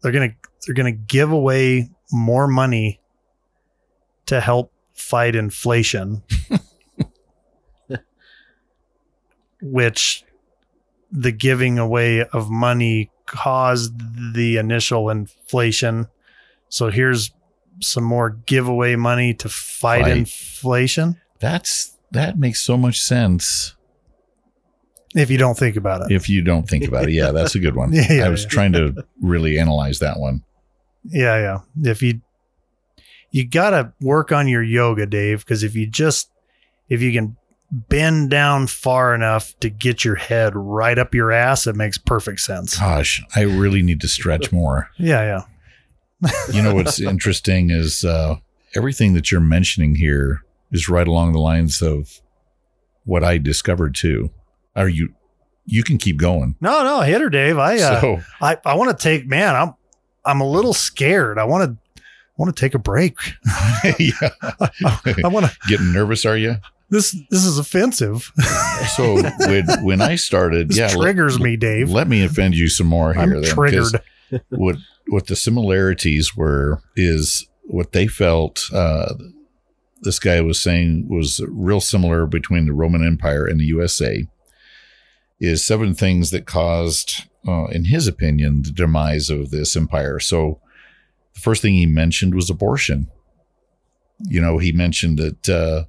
[0.00, 3.00] they're going to they're to give away more money
[4.26, 6.22] to help fight inflation.
[9.60, 10.24] which
[11.10, 13.92] the giving away of money caused
[14.34, 16.06] the initial inflation.
[16.68, 17.30] So here's
[17.80, 20.02] some more giveaway money to fight.
[20.02, 20.16] Fight.
[20.16, 21.20] inflation.
[21.40, 23.74] That's that makes so much sense
[25.14, 26.14] if you don't think about it.
[26.14, 27.12] if you don't think about it.
[27.12, 27.92] Yeah, that's a good one.
[27.92, 28.48] Yeah, yeah, I was yeah.
[28.48, 30.42] trying to really analyze that one.
[31.04, 31.90] Yeah, yeah.
[31.90, 32.20] If you
[33.30, 36.30] you got to work on your yoga, Dave, because if you just
[36.88, 37.36] if you can
[37.74, 42.40] bend down far enough to get your head right up your ass, it makes perfect
[42.40, 42.78] sense.
[42.78, 44.90] Gosh, I really need to stretch more.
[44.96, 45.42] Yeah,
[46.22, 46.30] yeah.
[46.52, 48.36] You know what's interesting is uh,
[48.74, 52.20] everything that you're mentioning here is right along the lines of
[53.04, 54.30] what I discovered too.
[54.76, 55.14] Are you?
[55.66, 56.56] You can keep going.
[56.60, 57.58] No, no, hit her, Dave.
[57.58, 59.74] I uh, so I I want to take man, I'm
[60.24, 61.38] I'm a little scared.
[61.38, 62.02] I want to
[62.36, 63.16] want to take a break.
[63.98, 66.56] yeah, I want to getting nervous, are you?
[66.90, 68.30] This this is offensive.
[68.96, 71.90] So when when I started, this yeah, let- triggers me, Dave.
[71.90, 73.22] Let me offend you some more here.
[73.22, 74.00] I'm then, triggered.
[74.48, 74.76] What
[75.08, 79.14] what the similarities were is what they felt uh,
[80.02, 84.26] this guy was saying was real similar between the Roman Empire and the USA
[85.40, 90.18] is seven things that caused, uh, in his opinion, the demise of this empire.
[90.18, 90.60] So
[91.34, 93.08] the first thing he mentioned was abortion.
[94.20, 95.84] You know, he mentioned that uh,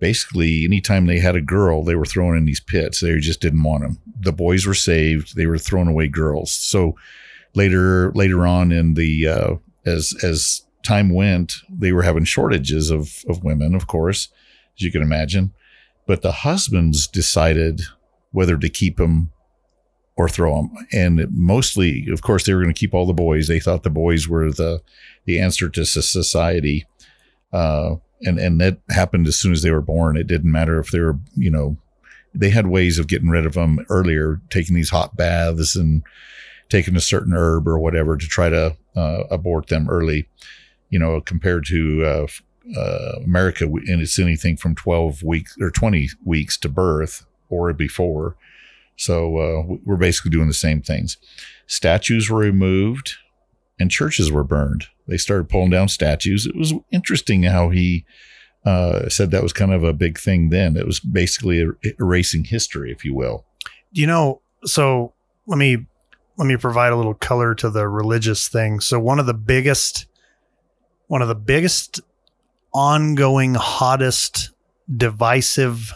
[0.00, 3.00] basically anytime they had a girl, they were thrown in these pits.
[3.00, 3.98] They just didn't want them.
[4.18, 5.36] The boys were saved.
[5.36, 6.52] They were throwing away girls.
[6.52, 6.96] So
[7.54, 9.54] later, later on in the uh,
[9.86, 14.28] as as time went, they were having shortages of of women, of course,
[14.76, 15.52] as you can imagine.
[16.06, 17.82] But the husbands decided
[18.32, 19.30] whether to keep them
[20.16, 20.86] or throw them.
[20.92, 23.48] And mostly, of course, they were going to keep all the boys.
[23.48, 24.82] They thought the boys were the
[25.24, 26.86] the answer to society.
[27.52, 30.16] Uh, and and that happened as soon as they were born.
[30.16, 31.76] It didn't matter if they were, you know,
[32.34, 36.02] they had ways of getting rid of them earlier, taking these hot baths and
[36.68, 40.28] taking a certain herb or whatever to try to uh, abort them early.
[40.90, 42.26] You know, compared to uh,
[42.76, 48.36] uh, America, and it's anything from twelve weeks or twenty weeks to birth or before.
[48.96, 51.16] So uh, we're basically doing the same things.
[51.66, 53.14] Statues were removed
[53.78, 54.88] and churches were burned.
[55.10, 56.46] They started pulling down statues.
[56.46, 58.06] It was interesting how he
[58.64, 60.76] uh, said that was kind of a big thing then.
[60.76, 63.44] It was basically er, erasing history, if you will.
[63.92, 65.12] You know, so
[65.46, 65.86] let me
[66.36, 68.80] let me provide a little color to the religious thing.
[68.80, 70.06] So one of the biggest
[71.08, 72.00] one of the biggest
[72.72, 74.50] ongoing hottest
[74.96, 75.92] divisive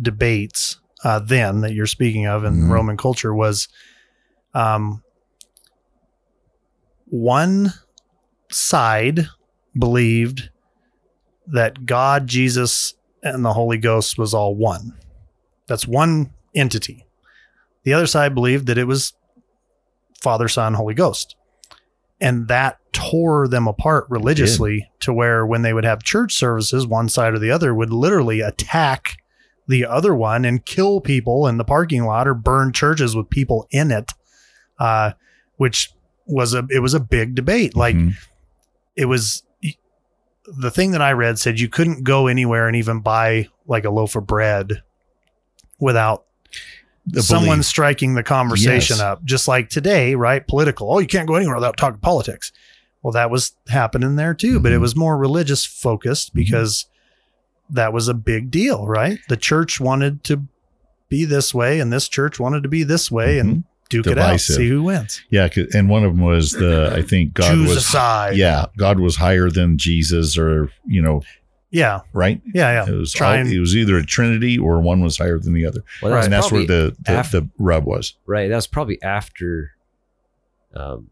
[0.00, 2.70] debates uh, then that you're speaking of in Mhm.
[2.70, 3.68] Roman culture was
[4.52, 5.02] um,
[7.06, 7.72] one
[8.50, 9.26] side
[9.78, 10.50] believed
[11.46, 14.96] that God, Jesus, and the Holy Ghost was all one.
[15.66, 17.06] That's one entity.
[17.84, 19.14] The other side believed that it was
[20.20, 21.36] Father, Son, Holy Ghost.
[22.20, 27.08] And that tore them apart religiously to where when they would have church services, one
[27.08, 29.16] side or the other would literally attack
[29.66, 33.66] the other one and kill people in the parking lot or burn churches with people
[33.70, 34.12] in it,
[34.78, 35.12] uh,
[35.56, 35.90] which
[36.26, 37.74] was a it was a big debate.
[37.76, 38.16] Like Mhm.
[38.96, 39.42] It was
[40.46, 43.90] the thing that I read said you couldn't go anywhere and even buy like a
[43.90, 44.82] loaf of bread
[45.78, 46.24] without
[47.06, 49.00] The someone belief- striking the conversation Yes.
[49.00, 49.24] up.
[49.24, 50.46] Just like today, right?
[50.46, 50.92] Political.
[50.92, 52.52] Oh, you can't go anywhere without talking politics.
[53.02, 54.82] Well, that was happening there too, but it Mhm.
[54.82, 56.34] was more religious focused Mhm.
[56.34, 56.86] because
[57.70, 59.18] that was a big deal, right?
[59.28, 60.42] The church wanted to
[61.08, 64.40] be this way and this church wanted to be this way and duke it out,
[64.40, 65.20] see who wins.
[65.30, 68.36] Yeah, and one of them was the I think God Choose was side.
[68.36, 71.22] yeah God was higher than Jesus or you know
[71.70, 72.00] Yeah.
[72.14, 72.40] right.
[72.54, 72.84] Yeah.
[72.86, 72.92] Yeah.
[72.94, 75.66] It was Try all, it was either a Trinity or one was higher than the
[75.66, 78.14] other, Well, that and that's where the the, af- the rub was.
[78.26, 78.48] right.
[78.48, 79.72] That was probably after
[80.74, 81.10] um,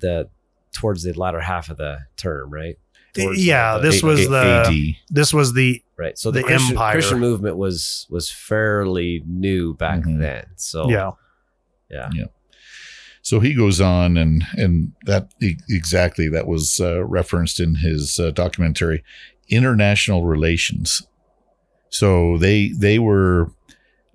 [0.00, 0.28] the
[0.72, 2.78] towards the latter half of the term, right?
[3.14, 4.74] Towards yeah, the- this A- was A- the AD.
[5.10, 6.18] this was the right.
[6.18, 6.92] So the, the Christian, empire.
[6.92, 10.18] Christian movement was was fairly new back Mhm.
[10.20, 10.44] then.
[10.56, 11.12] So yeah.
[11.90, 12.24] Yeah, Yeah.
[13.22, 18.30] So he goes on, and and that exactly that was uh, referenced in his uh,
[18.30, 19.02] documentary,
[19.48, 21.02] international relations.
[21.88, 23.50] So they they were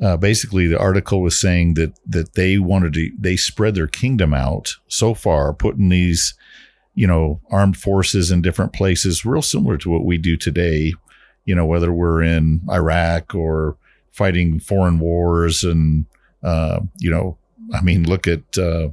[0.02, 4.34] uh, basically the article was saying that that they wanted to they spread their kingdom
[4.34, 6.34] out so far, putting these
[6.96, 10.94] you know armed forces in different places, real similar to what we do today.
[11.44, 13.76] You know whether we're in Iraq or
[14.14, 16.06] fighting foreign wars, and
[16.44, 17.38] uh, you know
[17.74, 18.90] I mean look at uh,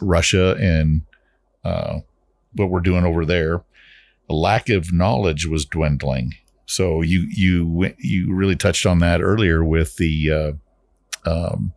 [0.00, 1.02] Russia and
[1.64, 2.00] uh,
[2.54, 3.64] what we're doing over there.
[4.28, 6.32] A lack of knowledge was dwindling.
[6.66, 10.52] So you you you really touched on that earlier with the uh,
[11.30, 11.72] um,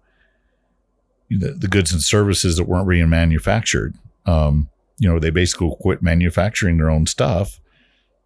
[1.30, 3.96] the, the goods and services that weren't being manufactured.
[4.26, 7.60] Um, you know, they basically quit manufacturing their own stuff.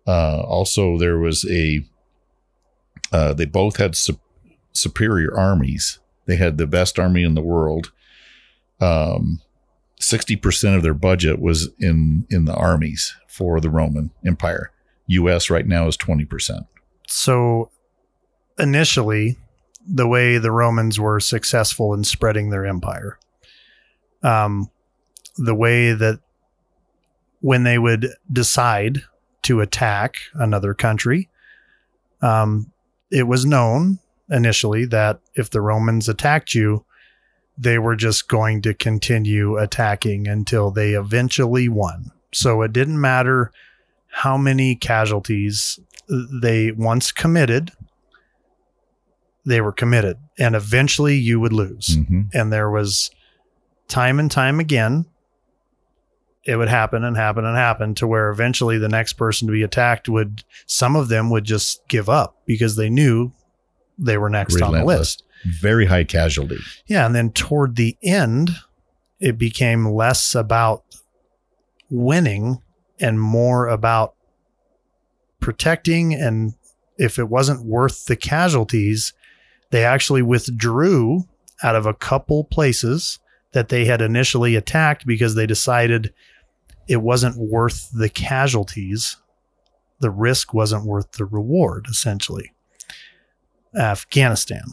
[0.08, 1.86] Uh, also, there was a
[3.12, 4.19] uh, they both had sup-
[4.71, 5.99] superior armies.
[6.26, 7.91] They had the best army in the world.
[8.84, 9.41] Um,
[10.02, 14.72] 60% of their budget was in in the armies for the Roman Empire.
[15.08, 16.67] US right now is 20%.
[17.08, 17.72] So
[18.60, 19.38] initially,
[19.86, 23.17] the way the Romans were successful in spreading their empire,
[24.24, 24.69] um,
[25.38, 26.19] the way that
[27.39, 29.04] when they would decide
[29.43, 31.30] to attack another country,
[32.22, 32.72] um,
[33.12, 36.86] it was known initially that if the Romans attacked you,
[37.57, 42.11] they were just going to continue attacking until they eventually won.
[42.33, 43.51] So it didn't matter
[44.09, 45.79] how many casualties
[46.41, 47.71] they once committed,
[49.45, 51.97] they were committed, and eventually you would lose.
[51.97, 52.29] Mhm.
[52.33, 53.11] And there was
[53.87, 55.05] time and time again
[56.45, 59.63] it would happen and happen and happen to where eventually the next person to be
[59.63, 63.31] attacked would some of them would just give up because they knew
[63.97, 65.23] they were next on the list.
[65.45, 66.60] Very high casualty.
[66.88, 68.51] Yeah, and then toward the end,
[69.19, 70.84] it became less about
[71.89, 72.62] winning
[72.99, 74.15] and more about
[75.39, 76.13] protecting.
[76.13, 76.53] And
[76.97, 79.13] if it wasn't worth the casualties,
[79.71, 81.27] they actually withdrew
[81.62, 83.19] out of a couple places
[83.53, 86.13] that they had initially attacked because they decided
[86.88, 89.17] it wasn't worth the casualties.
[89.99, 92.51] The risk wasn't worth the reward, essentially.
[93.75, 94.63] Afghanistan,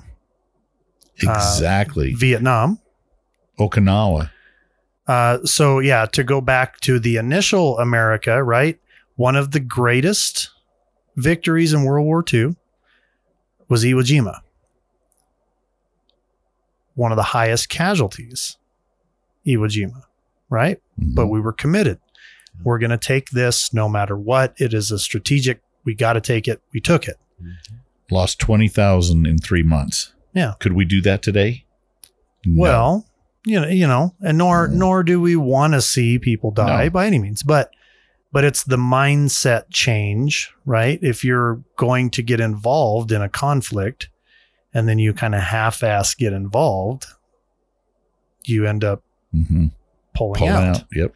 [1.26, 2.12] Uh, Exactly.
[2.14, 2.78] Vietnam,
[3.58, 4.30] Okinawa.
[5.06, 8.78] Uh, so yeah, to go back to the initial America, right?
[9.16, 10.50] One of the greatest
[11.16, 12.54] victories in World War II
[13.68, 14.40] was Iwo Jima.
[16.94, 18.56] One of the highest casualties,
[19.46, 20.02] Iwo Jima,
[20.48, 20.78] right?
[21.00, 21.14] Mhm.
[21.14, 21.98] But we were committed.
[22.62, 24.54] We're going to take this no matter what.
[24.58, 25.60] It is a strategic.
[25.84, 26.60] We got to take it.
[26.72, 27.16] We took it.
[28.10, 30.12] lost 20,000 in three months.
[30.32, 30.54] Yeah.
[30.60, 31.64] Could we do that today?
[32.44, 32.60] No.
[32.60, 33.06] Well,
[33.44, 34.72] you know, you know, and nor Mm.
[34.74, 36.90] nor do we want to see people die No.
[36.90, 37.70] by any means, but
[38.32, 40.98] but it's the mindset change, right?
[41.02, 44.08] If you're going to get involved in a conflict
[44.72, 47.06] and then you kind of half-ass get involved,
[48.44, 49.02] you end up
[49.34, 49.72] Mhm.
[50.14, 50.76] pulling, Pulling out.
[50.76, 50.84] out.
[50.92, 51.12] Yep.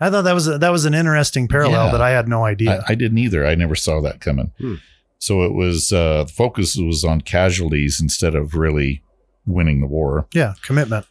[0.00, 1.92] I thought that was a, that was an interesting parallel Yeah.
[1.92, 2.82] that I had no idea.
[2.88, 3.46] I, I didn't either.
[3.46, 4.52] I never saw that coming.
[4.58, 4.74] Hmm.
[5.18, 9.02] So it was, uh, the focus was on casualties instead of really
[9.46, 10.26] winning the war.
[10.32, 11.06] yeah, commitment.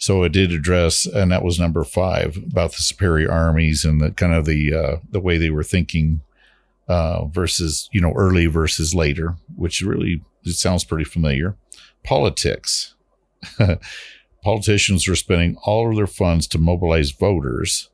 [0.00, 4.10] So it did address, and that was number five about the superior armies and the
[4.10, 6.22] kind of the uh, the way they were thinking
[6.88, 11.54] uh, versus you know early versus later, which really it sounds pretty familiar.
[12.02, 12.94] Politics,
[14.42, 17.90] politicians were spending all of their funds to mobilize voters,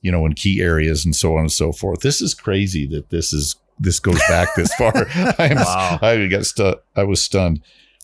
[0.00, 2.00] you know, in key areas and so on and so forth.
[2.00, 4.92] This is crazy that this is this goes back this far.
[5.38, 5.98] I am, Wow.
[6.00, 7.60] I got stu- I was stunned.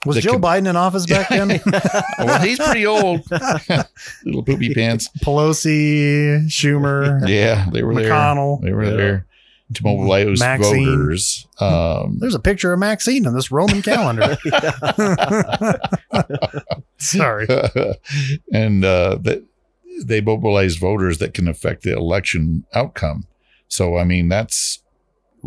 [0.07, 1.61] Was The Joe com- Biden in office back then?
[2.19, 3.29] well, he's pretty old.
[4.25, 5.09] Little poopy pants.
[5.25, 8.11] Pelosi, Schumer, Yeah, they were there.
[8.11, 8.61] McConnell.
[8.61, 8.71] there.
[8.71, 8.91] They were Yeah.
[8.97, 9.27] there
[9.75, 10.85] to mobilize Maxine.
[10.87, 11.47] voters.
[11.61, 14.39] Um, There's a picture of Maxine in this Roman calendar.
[16.99, 17.47] Sorry.
[18.53, 19.45] and uh, that
[20.05, 23.27] they mobilize voters that can affect the election outcome.
[23.69, 24.83] So, I mean, that's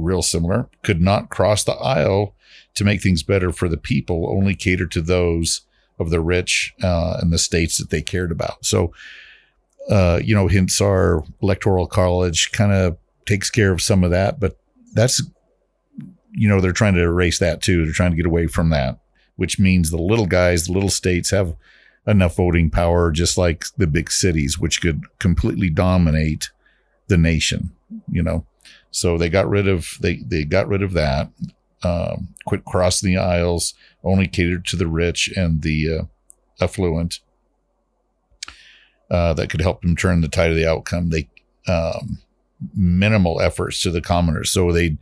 [0.01, 0.69] real similar.
[0.83, 2.35] Could not cross the aisle
[2.73, 5.61] to make things better for the people, only cater to those
[5.99, 8.65] of the rich uh, and the states that they cared about.
[8.65, 8.93] So,
[9.89, 14.39] uh, you know, hence our electoral college kind of takes care of some of that,
[14.39, 14.57] but
[14.93, 15.21] that's,
[16.31, 17.83] you know, they're trying to erase that too.
[17.83, 18.99] They're trying to get away from that,
[19.35, 21.55] which means the little guys, the little states have
[22.07, 26.49] enough voting power, just like the big cities, which could completely dominate
[27.07, 27.71] the nation,
[28.09, 28.45] you know.
[28.91, 31.29] So they got rid of they they got rid of that.
[31.83, 33.73] Um, quit crossing the aisles,
[34.03, 36.03] only catered to the rich and the uh,
[36.63, 37.19] affluent.
[39.09, 41.09] Uh, that could help them turn the tide of the outcome.
[41.09, 41.27] They
[41.67, 42.19] um,
[42.75, 44.97] minimal efforts to the commoners, so they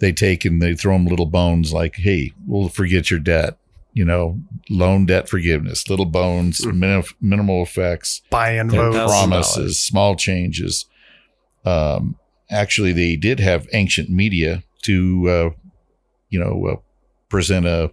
[0.00, 3.56] they take and they throw them little bones like, "Hey, we'll forget your debt."
[3.92, 9.10] You know, loan debt forgiveness, little bones, minim- minimal effects Buy-in Ten votes.
[9.12, 10.86] promises, small changes.
[11.64, 12.16] Um,
[12.50, 15.50] actually, they did have ancient media to, uh,
[16.28, 16.76] you know, uh,
[17.28, 17.92] present a,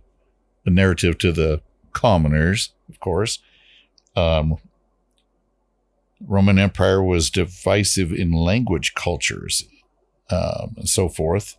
[0.65, 1.61] a narrative to the
[1.93, 3.39] commoners, of course.
[4.15, 4.57] Um,
[6.25, 9.65] Roman Empire was divisive in language cultures
[10.31, 11.57] um, and so forth.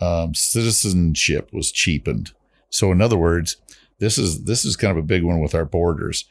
[0.00, 2.32] Um, citizenship was cheapened.
[2.70, 3.56] So, in other words,
[3.98, 6.24] this is this is kind of a big one with our borders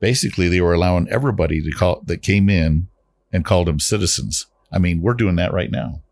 [0.00, 2.88] basically they were allowing everybody to call that came in
[3.32, 4.46] and called them citizens.
[4.72, 6.02] I mean, we're doing that right now.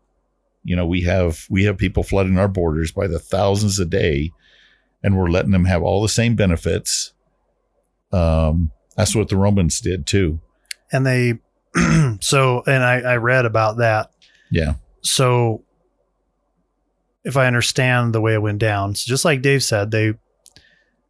[0.63, 4.31] You know, we have we have people flooding our borders by the thousands a day,
[5.03, 7.13] and we're letting them have all the same benefits.
[8.11, 10.39] Um, that's what the Romans did too.
[10.91, 11.35] and they
[12.21, 14.11] so and I, I read about that
[14.49, 14.75] Yeah.
[15.01, 15.63] so
[17.25, 20.13] if i understand the way it went down so just like dave said they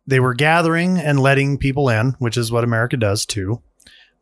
[0.08, 3.62] they were gathering and letting people in which is what america does too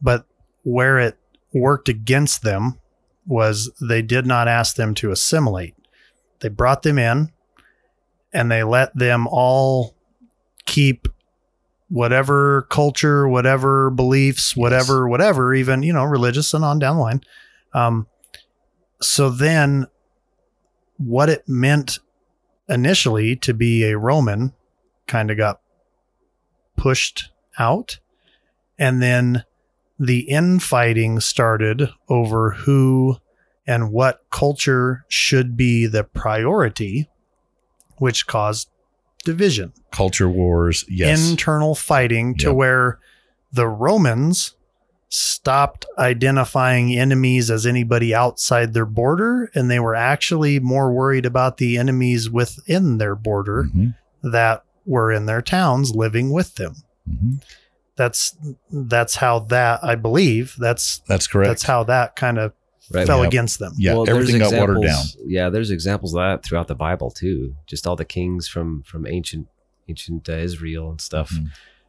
[0.02, 0.26] but
[0.64, 1.18] where it
[1.54, 2.78] worked against them
[3.26, 5.76] was they did not ask them to assimilate
[6.40, 7.32] they brought them in
[8.34, 9.96] and they let them all
[10.66, 11.08] keep
[11.90, 17.22] whatever culture, whatever beliefs, whatever, whatever, even, you know, religious and on down the line.
[17.74, 18.08] Um,
[19.02, 19.88] so then
[20.98, 22.00] what it meant
[22.68, 24.54] initially to be a Roman
[25.08, 25.62] kind of got
[26.76, 28.00] pushed out.
[28.78, 29.46] And then
[30.00, 33.18] the infighting started over who
[33.68, 37.10] and what culture should be the priority,
[37.98, 38.70] which caused
[39.24, 40.86] division, Culture wars.
[40.90, 41.30] Yes.
[41.32, 42.56] internal fighting to Yep.
[42.56, 43.00] where
[43.52, 44.56] the Romans
[45.10, 51.58] stopped identifying enemies as anybody outside their border and they were actually more worried about
[51.58, 56.76] the enemies within their border Mhm, that were in their towns living with them
[57.10, 57.42] mhm.
[57.98, 58.36] That's
[58.72, 61.50] that's how that i believe that's That's correct.
[61.50, 62.54] that's how that kind of
[62.92, 63.08] Right.
[63.08, 63.28] fell Yep.
[63.30, 65.04] against them yeah, there's everything got watered down.
[65.26, 67.56] Yeah, there's examples of that throughout the Bible too.
[67.66, 69.48] Just all the kings from from ancient
[69.90, 71.48] ancient uh, Israel and stuff Mhm.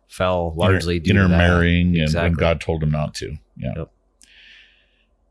[0.09, 1.25] fell largely due to that.
[1.27, 2.41] intermarrying and when Exactly.
[2.41, 3.37] God told him not to.
[3.59, 3.73] Yeah.
[3.77, 3.91] Yep.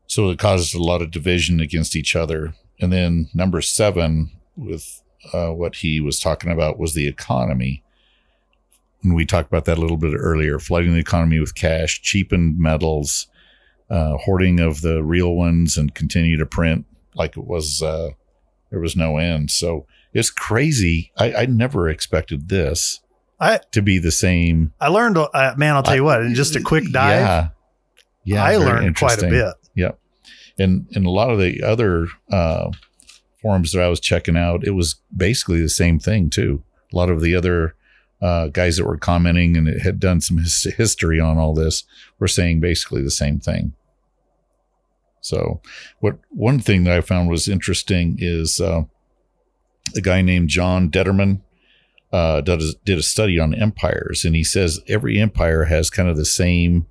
[0.06, 2.54] So it caused a lot of division against each other.
[2.80, 5.02] And then number seven, with
[5.32, 7.82] uh, what he was talking about, was the economy.
[9.02, 12.58] And we talked about that a little bit earlier flooding the economy with cash, cheapened
[12.58, 13.28] metals,
[13.90, 18.10] uh, hoarding of the real ones, and continue to print like it was, uh,
[18.70, 19.50] there was no end.
[19.50, 21.12] So it's crazy.
[21.16, 23.00] I, I never expected this
[23.38, 26.56] I- to be the same i learned uh, man i'll tell you what in just
[26.56, 27.48] a quick dive yeah,
[28.24, 29.98] yeah i learned quite a bit Yep,
[30.58, 32.70] and and a lot of the other uh,
[33.42, 36.62] forums that I was checking out, it was basically the same thing too.
[36.92, 37.74] A lot of the other
[38.20, 41.84] uh, guys that were commenting and had done some his- history on all this
[42.18, 43.74] were saying basically the same thing.
[45.20, 45.60] So,
[46.00, 48.82] what one thing that I found was interesting is uh,
[49.94, 51.42] a guy named John Detterman
[52.12, 56.08] uh, did, a, did a study on empires, and he says every empire has kind
[56.08, 56.86] of the same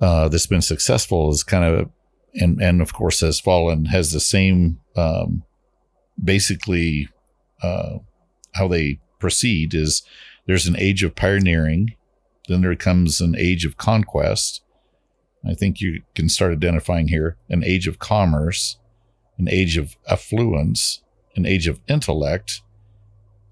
[0.00, 1.90] uh, that's been successful is kind of
[2.34, 5.42] and and of course has fallen has the same um,
[6.22, 7.08] basically
[7.62, 7.98] uh,
[8.54, 10.02] how they proceed is
[10.46, 11.94] there's an age of pioneering
[12.50, 14.62] then there comes an age of conquest.
[15.46, 18.76] I think you can start identifying here an age of commerce
[19.38, 21.00] an age of affluence
[21.36, 22.60] an age of intellect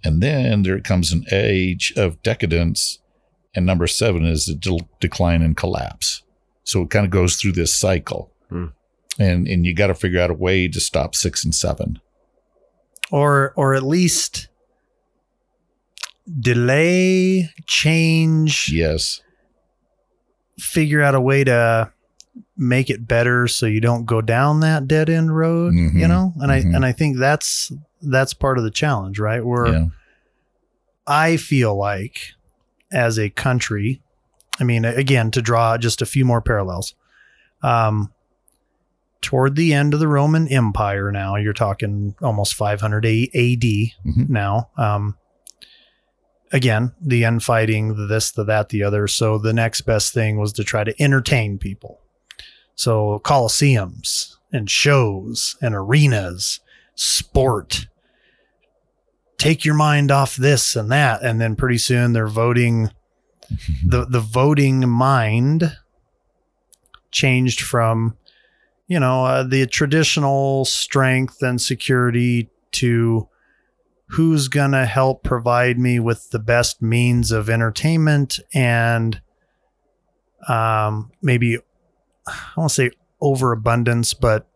[0.05, 2.99] and then there comes an age of decadence
[3.55, 6.23] and number seven is the de- decline and collapse.
[6.65, 8.33] So it kind of goes through this cycle.
[8.51, 8.67] Hmm.
[9.19, 12.01] and and you got to figure out a way to stop six and seven.
[13.11, 14.48] Or or at least
[16.41, 19.21] delay change yes
[20.59, 21.91] figure out a way to
[22.57, 26.09] make it better so you don't go down that dead end road you Mhm.
[26.09, 26.51] know and Mhm.
[26.51, 27.73] i and i think that's
[28.03, 29.85] that's part of the challenge right where yeah
[31.07, 32.19] i feel like
[32.93, 34.01] as a country
[34.61, 36.95] i mean again to draw just a few more parallels
[37.63, 38.13] um
[39.21, 44.29] toward the end of the roman empire now you're talking almost 500 A- ad Mhm.
[44.29, 45.17] now um
[46.53, 49.07] again the infighting the this the that the other.
[49.09, 52.01] So the next best thing was to try to entertain people.
[52.75, 56.61] So coliseums and shows and arenas
[56.95, 57.87] sport.
[59.37, 61.23] Take your mind off this and that.
[61.23, 62.91] And then pretty soon they're voting.
[63.87, 65.75] The the voting mind
[67.11, 68.19] changed from
[68.89, 73.27] you know uh, the traditional strength and security to
[74.13, 79.21] who's going to help provide me with the best means of entertainment and
[80.49, 81.59] um maybe
[82.27, 82.91] i won't say
[83.21, 84.47] overabundance but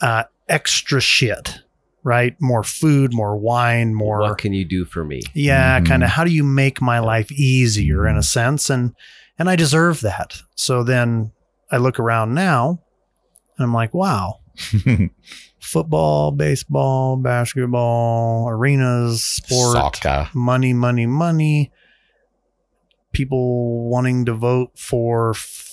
[0.00, 1.58] uh extra shit
[2.04, 2.36] right?
[2.40, 5.20] More food more wine more What can you do for me?
[5.34, 5.86] yeah Mhm.
[5.86, 8.70] kind of how do you make my life easier in a sense?
[8.70, 8.94] And
[9.38, 10.40] and i deserve that.
[10.54, 11.32] So then
[11.70, 12.80] i look around now
[13.58, 14.40] and i'm like wow
[15.60, 20.28] football baseball basketball arenas sport Soccer.
[20.34, 21.72] money money money.
[23.12, 25.64] People wanting to vote for f-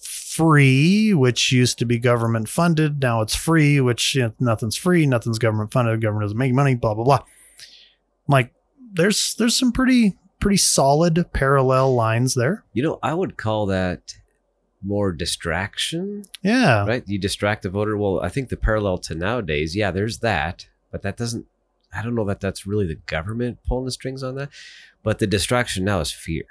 [0.00, 3.02] free which used to be government funded.
[3.02, 5.06] Now it's free which you know, nothing's free.
[5.06, 6.00] Nothing's government funded.
[6.00, 7.24] Government doesn't make money blah blah blah.
[8.28, 8.52] Like
[8.92, 12.64] there's there's some pretty pretty solid parallel lines there.
[12.72, 14.14] You know, I would call that
[14.84, 17.04] more distraction, yeah right?
[17.06, 17.96] You distract the voter.
[17.96, 21.46] Well, I think the parallel to nowadays, yeah, there's that, but that doesn't.
[21.92, 24.50] I don't know that that's really the government pulling the strings on that,
[25.02, 26.44] but the distraction now is fear,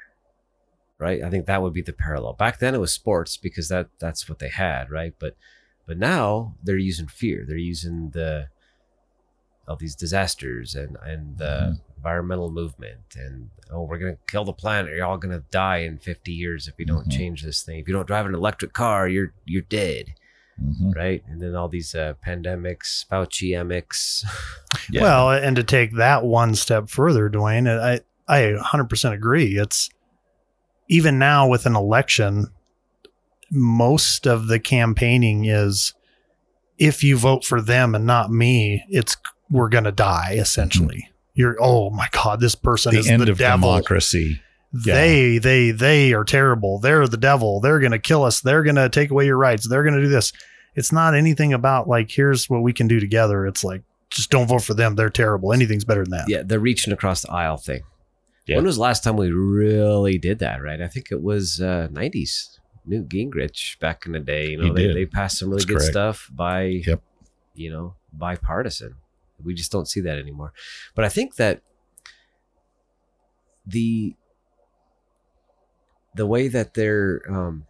[0.98, 1.22] right?
[1.22, 2.34] I think that would be the parallel.
[2.34, 5.14] Back then it was sports because that that's what they had, right?
[5.20, 5.36] But
[5.86, 7.46] but now they're using fear.
[7.48, 8.48] They're using the
[9.68, 11.93] all these disasters and and the mm-hmm.
[12.08, 14.94] Environmental movement and oh we're gonna kill the planet.
[14.94, 17.12] You're all gonna die in 50 years if you don't Mhm.
[17.18, 17.80] change this thing.
[17.80, 20.14] If you don't drive an electric car, you're you're dead,
[20.62, 20.94] Mhm.
[20.96, 21.24] right?
[21.30, 24.26] And then all these uh, pandemics, Fauci emics.
[24.92, 25.02] Yeah.
[25.04, 29.90] well and to take that one step further dwayne i i 100% agree it's
[30.90, 32.48] even now with an election
[33.52, 35.94] most of the campaigning is
[36.78, 39.16] if you vote for them and not me, it's
[39.50, 41.10] we're gonna die essentially.
[41.36, 43.70] You're oh my god, this person is the end the of devil.
[43.72, 44.42] democracy.
[44.86, 44.96] Yeah.
[44.96, 46.80] They they they are terrible.
[46.80, 47.60] They're the devil.
[47.60, 48.42] They're gonna kill us.
[48.42, 49.68] They're gonna take away your rights.
[49.68, 50.32] They're gonna do this.
[50.76, 53.46] It's not anything about like here's what we can do together.
[53.46, 54.96] It's like just don't vote for them.
[54.96, 55.54] They're terrible.
[55.54, 56.26] Anything's better than that.
[56.28, 57.82] Yeah, the reaching across the aisle thing.
[58.46, 58.58] Yeah.
[58.58, 60.62] When was the last time we really did that?
[60.62, 62.60] Right, I think it was uh, '90s.
[62.86, 64.50] Newt Gingrich back in the day.
[64.50, 65.92] You know, they, they passed some really That's good correct.
[65.92, 67.02] stuff by, Yep.
[67.56, 68.96] you know, bipartisan.
[69.44, 70.54] We just don't see that anymore.
[70.96, 71.62] But I think that
[73.66, 74.16] the
[76.16, 77.66] the way that they're um,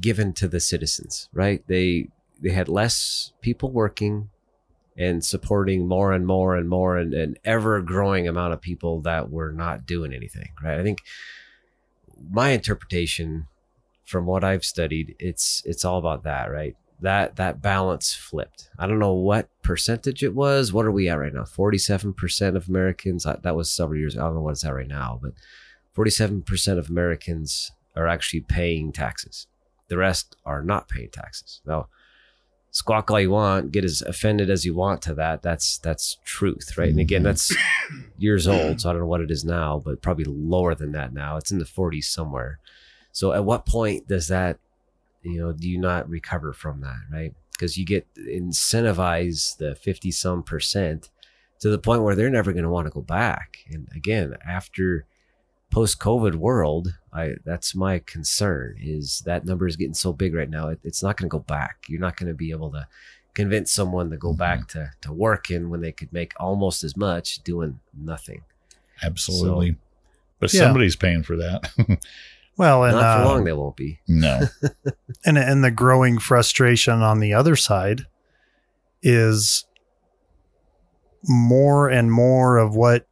[0.00, 1.64] given to the citizens, right?
[1.66, 2.08] They
[2.40, 4.30] they had less people working
[4.96, 9.30] and supporting more and more and more and an ever growing amount of people that
[9.30, 10.78] were not doing anything, right?
[10.78, 10.98] I think
[12.30, 13.46] my interpretation
[14.04, 16.74] from what I've studied, it's it's all about that, right?
[17.00, 18.70] That that balance flipped.
[18.78, 20.72] I don't know what percentage it was.
[20.72, 21.44] What are we at right now?
[21.44, 23.24] Forty-seven percent of Americans.
[23.24, 24.14] uh, That was several years.
[24.14, 24.22] Ago.
[24.24, 25.32] I don't know what it's at right now, but
[25.92, 29.46] forty-seven percent of Americans are actually paying taxes.
[29.88, 31.60] The rest are not paying taxes.
[31.64, 31.86] Now,
[32.72, 35.42] squawk all you want, get as offended as you want to that.
[35.42, 36.90] That's that's truth, right?
[36.90, 37.24] And again, Mhm.
[37.24, 37.56] that's
[38.18, 41.12] years old, so I don't know what it is now, but probably lower than that
[41.14, 41.36] now.
[41.36, 42.58] It's in the 40s somewhere.
[43.12, 44.58] So at what point does that,
[45.28, 47.34] you know, do you not recover from that, right?
[47.52, 51.10] Because you get incentivize the 50 some percent
[51.60, 53.58] to the point where they're never going to want to go back.
[53.70, 55.06] And again, after
[55.70, 60.50] post COVID world, I that's my concern is that number is getting so big right
[60.50, 60.68] now.
[60.68, 61.84] It, it's not going to go back.
[61.88, 62.86] You're not going to be able to
[63.34, 64.38] convince someone to go mm-hmm.
[64.38, 68.42] back to to working when they could make almost as much doing nothing.
[69.02, 69.76] Absolutely.
[70.40, 70.60] but Yeah.
[70.60, 71.70] somebody's paying for that.
[72.58, 74.00] Well, and not for uh, long they won't be.
[74.08, 74.40] no.
[75.24, 78.06] and and the growing frustration on the other side
[79.00, 79.64] is
[81.24, 83.06] more and more of what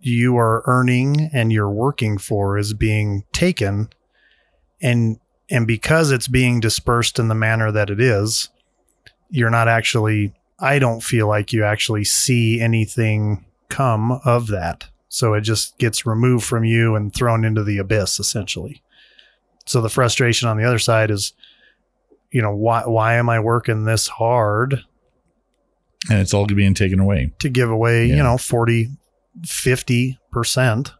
[0.00, 3.88] you are earning and you're working for is being taken
[4.80, 5.18] and
[5.50, 8.48] and because it's being dispersed in the manner that it is
[9.30, 15.34] you're not actually I don't feel like you actually see anything come of that so
[15.34, 18.82] it just gets removed from you and thrown into the abyss essentially
[19.66, 21.34] so the frustration on the other side is
[22.30, 24.82] you know why why am i working this hard
[26.08, 27.32] And it's all being taken away.
[27.40, 28.16] to give away Yeah.
[28.16, 28.88] you know 40
[29.42, 30.92] 50%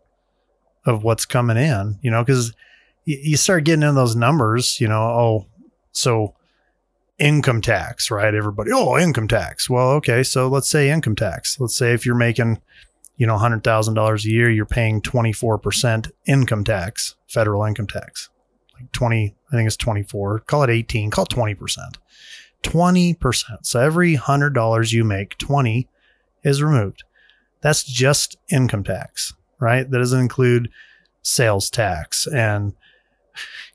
[0.85, 2.53] of what's coming in you know because
[3.05, 5.47] you, you start getting in those numbers you know oh
[5.93, 6.35] so
[7.19, 11.77] income tax right everybody oh income tax well okay so let's say income tax let's
[11.77, 12.61] say if you're making
[13.17, 18.29] you know $100000 a year you're paying 24% income tax federal income tax.
[18.75, 21.79] Like 20 i think it's 24 call it 18 call it 20%
[22.63, 25.89] 20% so every $100 you make 20
[26.43, 27.05] is removed.
[27.61, 29.89] That's just income tax, right?
[29.89, 30.71] That doesn't include
[31.23, 32.75] sales tax and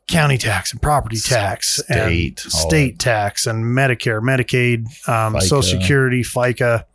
[0.08, 6.24] county tax and property tax State, and state tax and Medicare, Medicaid, um, Social Security,
[6.24, 6.86] FICA,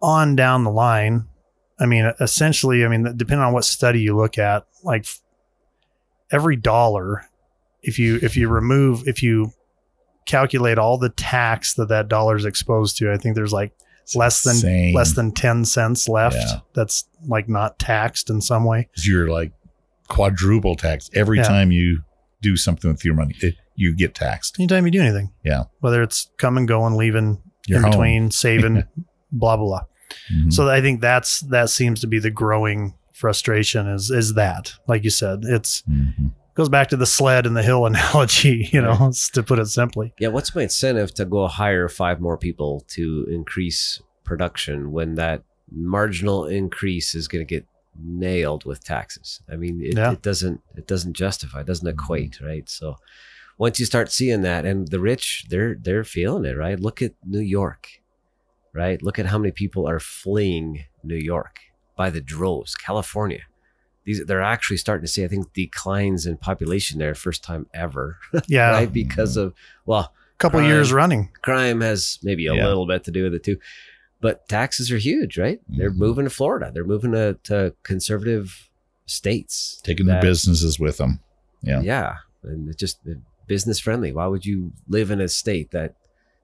[0.00, 1.26] on down the line.
[1.80, 5.06] I mean, essentially, I mean, depending on what study you look at, like
[6.30, 7.24] every dollar,
[7.82, 9.52] if you if you remove if you
[10.26, 13.72] calculate all the tax that that dollar is exposed to, I think there's like
[14.14, 16.60] less than less than 10 cents left Yeah.
[16.74, 19.52] that's like not taxed in some way you're like
[20.08, 21.44] quadruple taxed every Yeah.
[21.44, 22.02] time you
[22.42, 23.36] do something with your money.
[23.40, 24.58] It, you get taxed.
[24.58, 25.64] anytime you do anything Yeah.
[25.78, 27.90] whether it's come and going leaving You're in home.
[27.92, 28.82] between saving
[29.32, 29.80] blah blah blah
[30.32, 30.52] Mhm.
[30.52, 35.04] so i think that's that seems to be the growing frustration is is that like
[35.04, 36.32] you said it's Mhm.
[36.54, 40.12] goes back to the sled and the hill analogy you know to put it simply
[40.18, 45.42] Yeah, what's my incentive to go hire five more people to increase production when that
[45.72, 47.64] marginal increase is going to get
[48.02, 49.40] nailed with taxes?
[49.52, 50.12] I mean, it, Yeah.
[50.12, 52.68] it doesn't it doesn't justify, it doesn't equate, right?
[52.68, 52.96] So
[53.58, 56.78] once you start seeing that, and the rich, they're they're feeling it, right?
[56.80, 57.88] Look at New York,
[58.74, 59.02] right?
[59.02, 61.58] Look at how many people are fleeing New York
[61.96, 62.74] by the droves.
[62.74, 63.40] California,
[64.04, 68.18] these they're actually starting to see, I think, declines in population there, first time ever,
[68.48, 68.92] yeah right?
[68.92, 69.54] Because of
[69.86, 70.70] well a couple Crime.
[70.70, 72.66] years running crime has maybe a Yeah.
[72.66, 73.58] little bit to do with it too
[74.22, 75.96] but taxes are huge right they're Mhm.
[75.96, 78.70] moving to florida they're moving to, to conservative
[79.06, 81.20] states Taking the that- businesses with them.
[81.62, 81.80] Yeah.
[81.82, 83.00] yeah and it's just
[83.46, 85.94] business friendly why would you live in a state that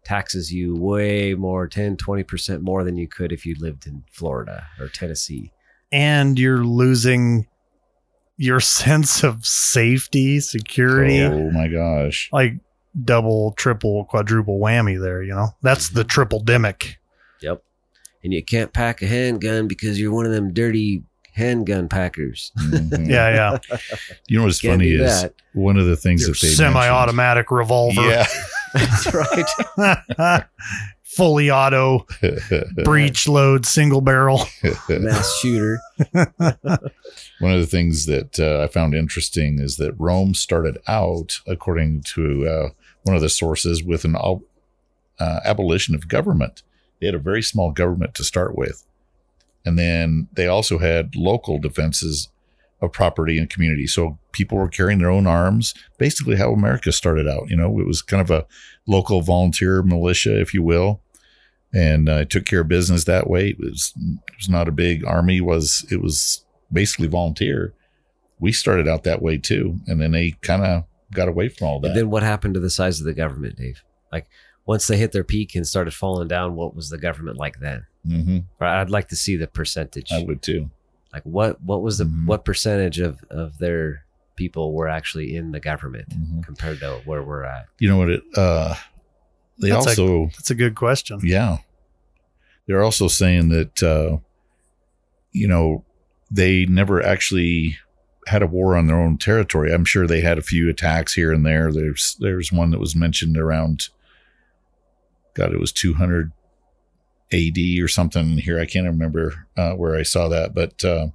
[0.06, 4.64] taxes you way more 10 20% more than you could if you lived in florida
[4.78, 5.50] or tennessee
[5.92, 7.46] and you're losing
[8.36, 12.28] your sense of safety security Oh my gosh.
[12.32, 12.52] like
[13.04, 15.22] double, triple, quadruple whammy there.
[15.22, 16.94] You know, that's the triple demic.
[17.42, 17.62] Yep.
[18.24, 21.02] And you can't pack a handgun because you're one of them dirty
[21.34, 22.52] handgun packers.
[22.58, 23.06] Mhm.
[23.10, 23.78] Yeah, yeah.
[24.28, 25.34] You know what's funny is that.
[25.52, 28.44] one of the things Your that they semi-automatic revolver, mentioned-
[28.76, 30.44] That's right.
[31.16, 32.06] fully auto,
[32.84, 34.40] breech load, single barrel.
[34.88, 35.80] Mass shooter.
[36.12, 42.02] One of the things that uh, I found interesting is that Rome started out, according
[42.14, 42.68] to uh,
[43.04, 44.42] one of the sources, with an ab-
[45.18, 46.62] uh, abolition of government.
[47.00, 48.84] They had a very small government to start with.
[49.64, 52.28] And then they also had local defenses
[52.80, 53.86] of property and community.
[53.86, 57.48] So people were carrying their own arms, basically how America started out.
[57.48, 58.46] You know, it was kind of a
[58.86, 61.00] local volunteer militia, if you will.
[61.74, 63.48] And uh, took care of business that way.
[63.48, 67.74] It was, it was not a big army, was it was basically volunteer.
[68.38, 69.78] We started out that way too.
[69.86, 71.88] And then they kind of got away from all that.
[71.88, 73.82] And then what happened to the size of the government, Dave?
[74.12, 74.26] Like
[74.64, 77.86] once they hit their peak and started falling down, what was the government like then?
[78.06, 80.12] hmm I'd like to see the percentage.
[80.12, 80.70] I would too.
[81.16, 82.26] Like what what was the Mhm.
[82.26, 84.04] what percentage of of their
[84.36, 86.44] people were actually in the government Mhm.
[86.44, 87.64] compared to where we're at?
[87.78, 88.10] You know what?
[88.10, 88.74] It, uh,
[89.58, 91.20] they That's a- also, That's a good question.
[91.22, 91.56] yeah,
[92.66, 94.18] they're also saying that, uh,
[95.32, 95.86] you know,
[96.30, 97.78] they never actually
[98.26, 99.72] had a war on their own territory.
[99.72, 101.72] I'm sure they had a few attacks here and there.
[101.72, 103.88] There's, there's one that was mentioned around,
[105.32, 106.32] God, it was 200
[107.32, 108.60] AD or something here.
[108.60, 111.08] I can't remember uh, where I saw that, but uh,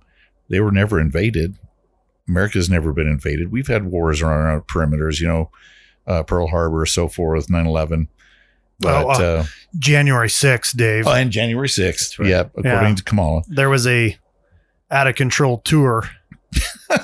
[0.50, 1.58] they were never invaded.
[2.28, 3.52] America's never been invaded.
[3.52, 5.52] We've had wars around our perimeters, you know,
[6.08, 8.08] uh, Pearl Harbor, so forth, 9 11.
[8.80, 9.46] But, Oh, uh, uh,
[9.78, 11.06] January 6th, Dave.
[11.08, 11.78] oh, and January 6th.
[12.00, 12.30] That's right.
[12.30, 12.96] Yeah, according Yeah.
[12.96, 13.42] to Kamala.
[13.48, 14.18] there was a
[14.90, 16.10] out of control tour.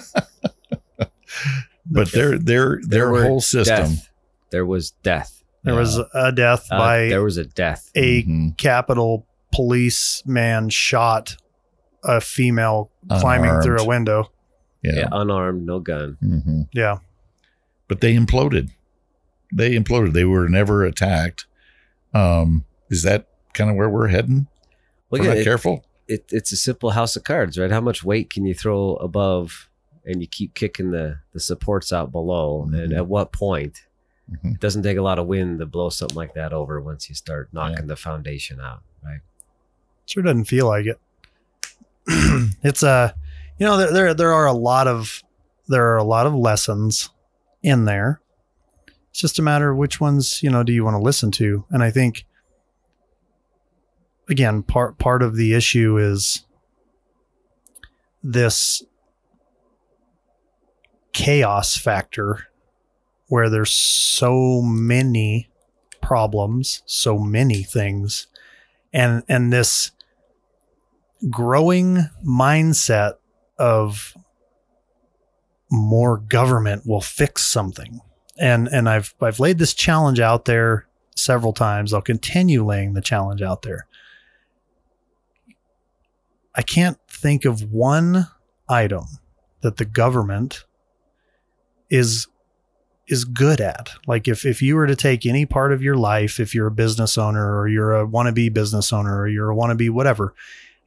[1.90, 3.94] But their their their were whole system.
[3.96, 4.10] Death.
[4.52, 5.37] There was death.
[5.68, 7.92] There was a death Uh, by there was a death.
[7.96, 8.58] a Mhm.
[8.58, 11.38] Capitol policeman shot
[12.04, 14.32] a female climbing through a window.
[14.84, 14.96] Yeah.
[14.96, 16.18] Yeah, unarmed, no gun.
[16.22, 16.98] hmm Yeah.
[17.88, 18.70] But they imploded.
[19.54, 20.14] They imploded.
[20.14, 21.46] They were never attacked.
[22.14, 24.48] Um, is that kind of where we're heading?
[25.12, 25.86] Look we're at not it, careful.
[26.08, 26.26] it.
[26.32, 27.72] It's a simple house of cards, right?
[27.72, 29.70] How much weight can you throw above,
[30.06, 32.64] and you keep kicking the the supports out below?
[32.64, 32.96] And Mhm.
[32.98, 33.84] at what point?
[34.32, 34.56] Mhm.
[34.56, 37.16] It doesn't take a lot of wind to blow something like that over once you
[37.16, 39.22] start knocking the foundation out, right?
[40.06, 41.00] Sure doesn't feel like it.
[42.64, 43.16] it's a,
[43.58, 45.24] you know, there, there there are a lot of
[45.68, 47.10] there are a lot of lessons
[47.64, 48.22] in there.
[49.10, 51.66] It's just a matter of which ones you know do you want to listen to,
[51.70, 52.26] and I think
[54.30, 56.44] again part part of the issue is
[58.24, 58.84] this
[61.14, 62.48] chaos factor
[63.28, 65.50] where there's so many
[66.02, 68.28] problems, so many things,
[68.94, 69.92] and and this
[71.30, 73.16] growing mindset
[73.58, 74.16] of
[75.70, 78.02] more government will fix something.
[78.40, 81.94] And and I've I've laid this challenge out there several times.
[81.94, 83.88] I'll continue laying the challenge out there.
[86.56, 88.28] I can't think of one
[88.68, 89.06] item
[89.62, 90.66] that the government
[91.90, 92.28] is
[93.08, 93.92] is good at.
[94.06, 96.72] Like if if you were to take any part of your life, if you're a
[96.72, 100.34] business owner or you're a wannabe business owner or you're a wannabe whatever,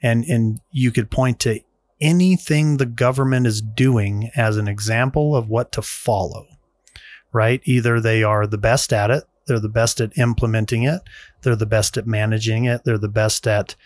[0.03, 1.61] and and you could point to
[2.01, 6.47] anything the government is doing as an example of what to follow.
[7.33, 7.61] Right?
[7.65, 11.01] Either they are the best at it, they're the best at implementing it,
[11.43, 13.77] they're the best at managing it, they're the best at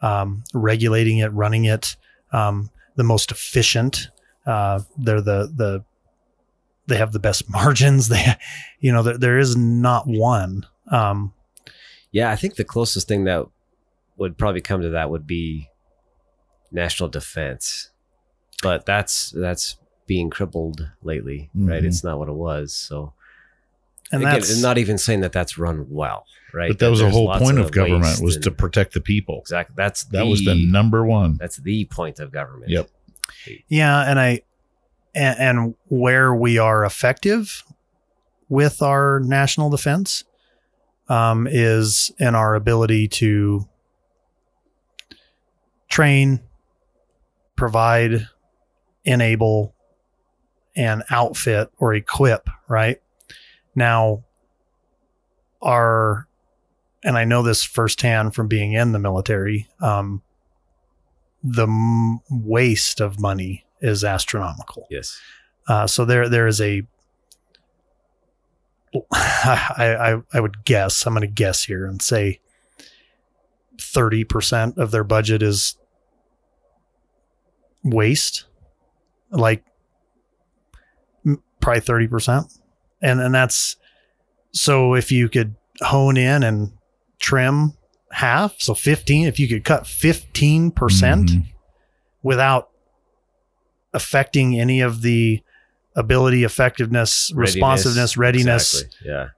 [0.00, 1.96] um, regulating it, running it,
[2.32, 4.08] um, the most efficient.
[4.46, 5.84] Uh, they're the the
[6.86, 8.08] they have the best margins.
[8.08, 8.34] They,
[8.80, 10.66] you know, there, there is not one.
[10.90, 11.32] Um,
[12.12, 13.46] Yeah, I think the closest thing that
[14.16, 15.68] would probably come to that would be
[16.70, 17.90] national defense,
[18.62, 19.76] but that's that's
[20.06, 21.82] being crippled lately, right?
[21.82, 21.86] Mhm.
[21.86, 22.74] It's not what it was.
[22.74, 23.14] So
[24.12, 26.68] and again, that's not even saying that that's run well, right?
[26.70, 29.40] But that was the whole point of government was and- to protect the people.
[29.40, 31.36] exactly that's That was the number one.
[31.40, 32.70] that's the point of government.
[32.70, 32.90] Yep.
[33.68, 34.42] yeah, and I
[35.14, 37.64] and, and where we are effective
[38.48, 40.24] with our national defense
[41.08, 43.68] um, is in our ability to
[45.88, 46.40] train,
[47.56, 48.28] provide,
[49.04, 49.74] enable,
[50.76, 52.48] and outfit or equip.
[52.68, 53.00] Right
[53.74, 54.24] now,
[55.62, 56.26] our
[57.02, 59.68] and I know this firsthand from being in the military.
[59.80, 60.22] Um,
[61.42, 64.86] the m- waste of money is astronomical.
[64.90, 65.20] Yes.
[65.68, 66.82] Uh, so there there is a
[69.12, 72.38] I, I, I would guess, I'm going to guess here and say
[73.78, 75.76] 30% of their budget is
[77.82, 78.44] waste,
[79.32, 79.64] like
[81.60, 82.56] probably 30%.
[83.02, 83.76] And, and that's
[84.52, 86.70] so if you could hone in and
[87.18, 87.76] trim
[88.12, 91.46] half, so 15, if you could cut 15% Mhm.
[92.22, 92.68] without
[93.94, 95.42] affecting any of the
[95.96, 99.10] ability, effectiveness, responsiveness, readiness, Exactly.
[99.10, 99.28] Yeah.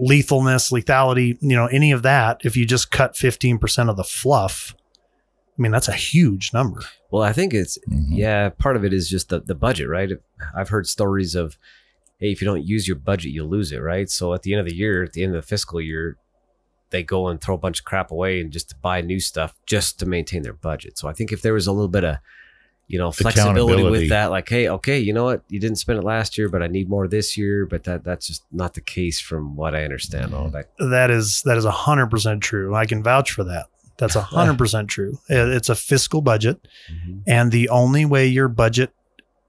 [0.00, 4.74] lethalness, lethality, you know, any of that, if you just cut 15% of the fluff,
[5.58, 6.80] I mean, that's a huge number.
[7.10, 8.06] Well, I think it's Mhm.
[8.10, 8.48] yeah.
[8.50, 10.10] Part of it is just the the budget, right?
[10.54, 11.58] I've heard stories of,
[12.20, 14.08] hey, if you don't use your budget, you lose it, right?
[14.08, 16.16] So at the end of the year, at the end of the fiscal year,
[16.90, 19.54] they go and throw a bunch of crap away and just to buy new stuff
[19.66, 20.96] just to maintain their budget.
[20.96, 22.16] So I think if there was a little bit of
[22.88, 26.04] you know flexibility with that, like, hey, okay, you know what, you didn't spend it
[26.04, 27.66] last year, but I need more this year.
[27.66, 30.34] But that that's just not the case from what I understand.
[30.34, 32.74] All that That is that is a hundred percent true.
[32.74, 33.66] I can vouch for that.
[33.98, 35.18] That's a hundred percent true.
[35.28, 37.18] It's a fiscal budget, mm-hmm.
[37.26, 38.90] and the only way your budget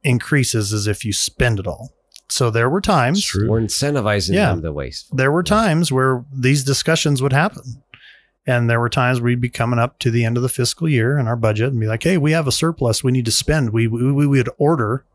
[0.04, 1.92] increases is if you spend it all.
[2.32, 4.52] So there were times we're incentivizing Yeah.
[4.52, 5.16] them to waste.
[5.16, 7.82] there were times where these discussions would happen.
[8.50, 11.20] And there were times we'd be coming up to the end of the fiscal year
[11.20, 13.70] and our budget and be like, hey, we have a surplus we need to spend.
[13.70, 15.06] We, we, we would order,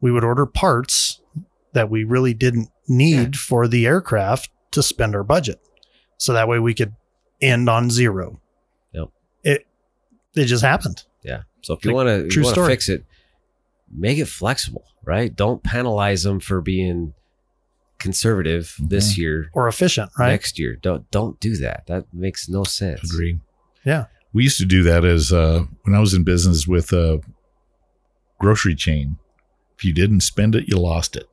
[0.00, 1.20] we would order parts
[1.72, 5.60] that we really didn't need for the aircraft to spend our budget.
[6.18, 6.94] So that way we could
[7.40, 8.40] end on zero.
[8.92, 9.08] Yep.
[9.42, 9.66] It,
[10.36, 11.02] it just happened.
[11.24, 11.42] Yeah.
[11.62, 13.04] So if you Like, want to you want to fix it,
[13.92, 15.34] make it flexible, right?
[15.34, 17.14] Don't penalize them for being
[18.02, 19.48] conservative this year.
[19.54, 20.30] Or efficient, right?
[20.30, 21.86] Next year, don't don't do that.
[21.86, 23.02] That makes no sense.
[23.12, 23.40] Agreed.
[23.84, 24.06] Yeah.
[24.34, 27.20] We used to do that as uh, when I was in business with a
[28.38, 29.16] grocery chain.
[29.76, 31.26] If you didn't spend it, you lost it.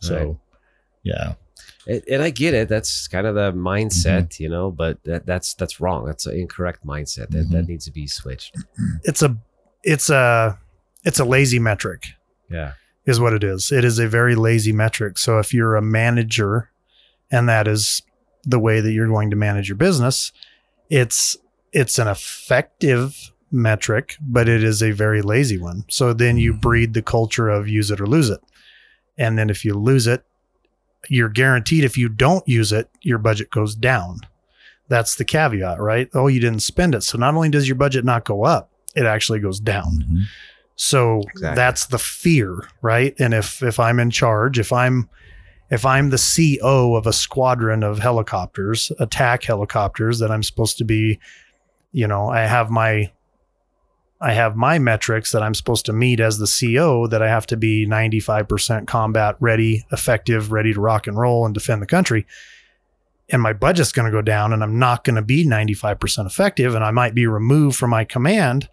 [0.00, 0.36] So, Right.
[1.02, 1.34] yeah.
[1.88, 2.68] And, and I get it.
[2.68, 4.42] That's kind of the mindset, Mm-hmm.
[4.42, 4.70] you know.
[4.70, 6.04] But that, that's that's wrong.
[6.04, 7.30] That's an incorrect mindset.
[7.30, 7.52] That Mm-hmm.
[7.54, 8.56] that needs to be switched.
[9.04, 9.36] It's a,
[9.84, 10.58] it's a,
[11.04, 12.08] it's a lazy metric.
[12.50, 12.72] Yeah.
[13.06, 13.70] Is what it is.
[13.72, 15.18] It is a very lazy metric.
[15.18, 16.70] So if you're a manager
[17.30, 18.02] and that is
[18.44, 20.32] the way that you're going to manage your business,
[20.90, 21.36] it's
[21.72, 25.84] it's an effective metric, but it is a very lazy one.
[25.88, 26.60] So then you Mhm.
[26.60, 28.40] breed the culture of use it or lose it.
[29.18, 30.24] And then if you lose it,
[31.08, 34.20] you're guaranteed if you don't use it, your budget goes down.
[34.88, 36.08] That's the caveat, right?
[36.14, 37.02] Oh, you didn't spend it.
[37.02, 40.04] So not only does your budget not go up, it actually goes down.
[40.08, 40.22] Mhm.
[40.76, 41.56] So Exactly.
[41.56, 43.14] that's the fear, right?
[43.18, 45.08] And if if I'm in charge, if I'm
[45.70, 50.84] if I'm the CO of a squadron of helicopters, attack helicopters that I'm supposed to
[50.84, 51.18] be,
[51.92, 53.10] you know, I have my
[54.20, 57.46] I have my metrics that I'm supposed to meet as the CO that I have
[57.48, 62.26] to be 95% combat ready, effective, ready to rock and roll and defend the country.
[63.28, 66.74] And my budget's going to go down and I'm not going to be 95% effective
[66.74, 68.68] and I might be removed from my command.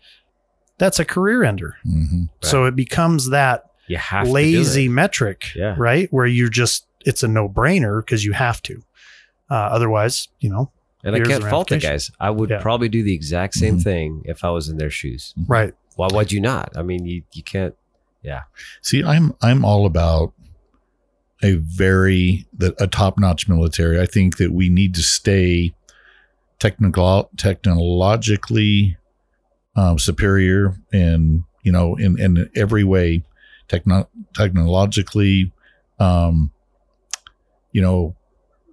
[0.77, 1.77] That's a career ender.
[1.85, 2.29] Mhm.
[2.41, 5.75] So it becomes that You have lazy metric, Yeah.
[5.77, 6.07] right?
[6.11, 8.83] Where you're just, it's a no brainer because you have to.
[9.51, 10.71] Uh, otherwise, you know,
[11.03, 12.09] and I can't fault the guys.
[12.19, 12.61] I would Yeah.
[12.61, 13.83] probably do the exact same Mhm.
[13.83, 15.33] thing if I was in their shoes.
[15.47, 15.73] right.
[15.95, 16.71] Why would you not?
[16.75, 17.75] I mean, you you can't.
[18.23, 18.43] Yeah.
[18.81, 20.33] See, I'm I'm all about
[21.43, 23.99] a very the, a top notch military.
[23.99, 25.73] I think that we need to stay
[26.57, 28.97] technical technologically
[29.75, 33.23] um, superior in you know in in every way,
[33.67, 35.51] techno- technologically,
[35.99, 36.51] um,
[37.71, 38.15] you know,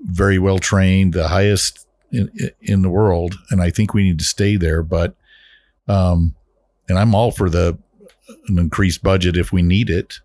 [0.02, 2.30] very well trained, the highest in
[2.60, 4.82] in the world, and I think we need to stay there.
[4.82, 5.14] But
[5.88, 6.34] um,
[6.88, 7.78] and I'm all for the
[8.48, 10.20] an increased budget if we need it.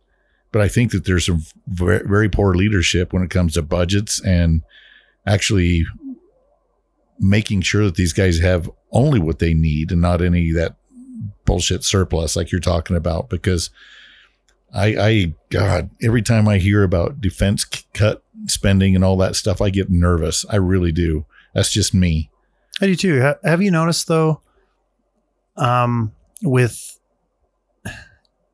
[0.52, 4.24] But I think that there's some very, very poor leadership when it comes to budgets
[4.24, 4.62] and
[5.26, 5.86] actually
[7.20, 10.76] making sure that these guys have only what they need and not any of that
[11.46, 13.30] bullshit surplus like you're talking about.
[13.30, 13.70] Because
[14.74, 19.62] I, I, God, every time I hear about defense cut spending and all that stuff,
[19.62, 20.46] I get nervous.
[20.50, 21.26] I really do.
[21.54, 22.30] That's just me.
[22.82, 23.34] I do too.
[23.44, 24.42] Have you noticed though,
[25.56, 26.12] um,
[26.42, 27.00] with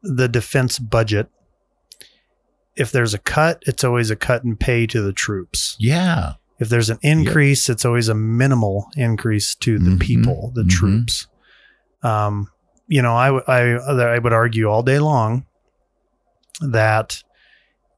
[0.04, 1.28] the defense budget,
[2.76, 5.76] if there's a cut, it's always a cut in pay to the troops.
[5.80, 6.34] Yeah.
[6.62, 10.00] If there's an increase, it's always a minimal increase to the Mhm.
[10.00, 10.70] people, the Mhm.
[10.70, 11.28] troops.
[12.04, 12.50] Um,
[12.88, 13.62] you know, I, I,
[14.16, 15.46] I would argue all day long
[16.62, 17.24] that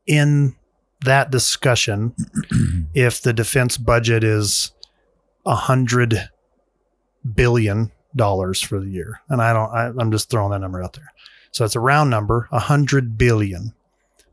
[0.07, 0.55] in
[1.03, 2.16] that discussion,
[2.93, 4.72] if the defense budget is
[5.45, 6.30] a hundred
[7.36, 10.93] billion dollars for the year, and I don't, I, I'm just throwing that number out
[10.93, 11.11] there.
[11.51, 13.74] So it's a round number, a hundred billion,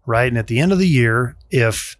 [0.06, 0.28] right?
[0.28, 1.96] And at the end of the year, if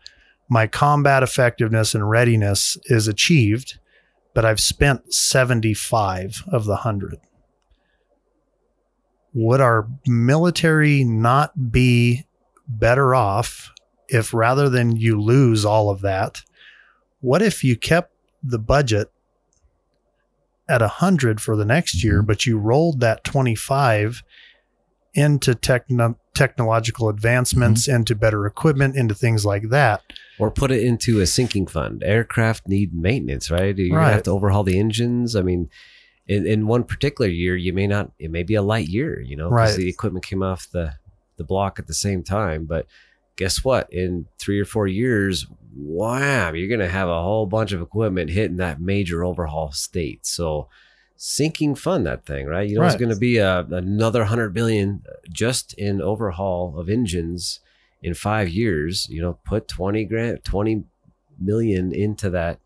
[0.51, 3.78] my combat effectiveness and readiness is achieved,
[4.34, 7.18] but I've spent 75 of the 100.
[9.32, 12.26] Would our military not be
[12.66, 13.72] better off
[14.09, 16.42] if rather than you lose all of that,
[17.20, 19.12] what if you kept the budget
[20.68, 22.26] at 100 for the next year, Mhm.
[22.26, 24.22] but you rolled that 25
[25.14, 27.97] into techno- technological advancements, mm-hmm.
[27.97, 30.03] into better equipment, into things like that?
[30.39, 32.03] or put it into a sinking fund.
[32.03, 33.76] Aircraft need maintenance, right?
[33.76, 34.12] You're gonna Right.
[34.14, 35.37] have to overhaul the engines.
[35.37, 35.68] I mean,
[36.26, 38.12] in, in one particular year, you may not.
[38.18, 39.76] It may be a light year, you know, because Right.
[39.76, 40.95] the equipment came off the
[41.37, 42.64] the block at the same time.
[42.64, 42.87] But
[43.37, 43.93] guess what?
[43.93, 48.57] In three or four years, wham, you're gonna have a whole bunch of equipment hitting
[48.57, 50.24] that major overhaul state.
[50.24, 50.68] So.
[51.22, 52.66] Sinking fund that thing, right?
[52.66, 56.88] You know, it's going to be a, another hundred billion uh, just in overhaul of
[56.88, 57.60] engines
[58.02, 60.84] in five years, you know, put 20 grand, 20
[61.38, 62.58] million into that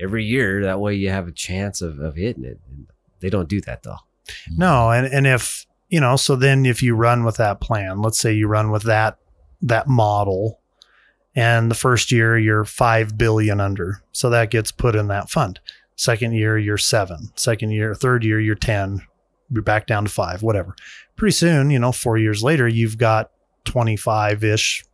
[0.00, 0.64] every year.
[0.64, 2.58] That way you have a chance of, of hitting it.
[2.68, 2.88] And
[3.20, 3.98] they don't do that though.
[4.26, 4.58] Mm-hmm.
[4.58, 8.18] No, and and if you know, so then if you run with that plan, let's
[8.18, 9.18] say you run with that
[9.62, 10.60] that model,
[11.34, 15.60] and the first year you're five billion under, so that gets put in that fund.
[15.96, 17.30] Second year you're seven.
[17.36, 19.02] Second year, third year you're ten.
[19.50, 20.74] You're back down to five, whatever.
[21.16, 23.30] Pretty soon, you know, four years later, you've got
[23.64, 24.84] twenty five ish,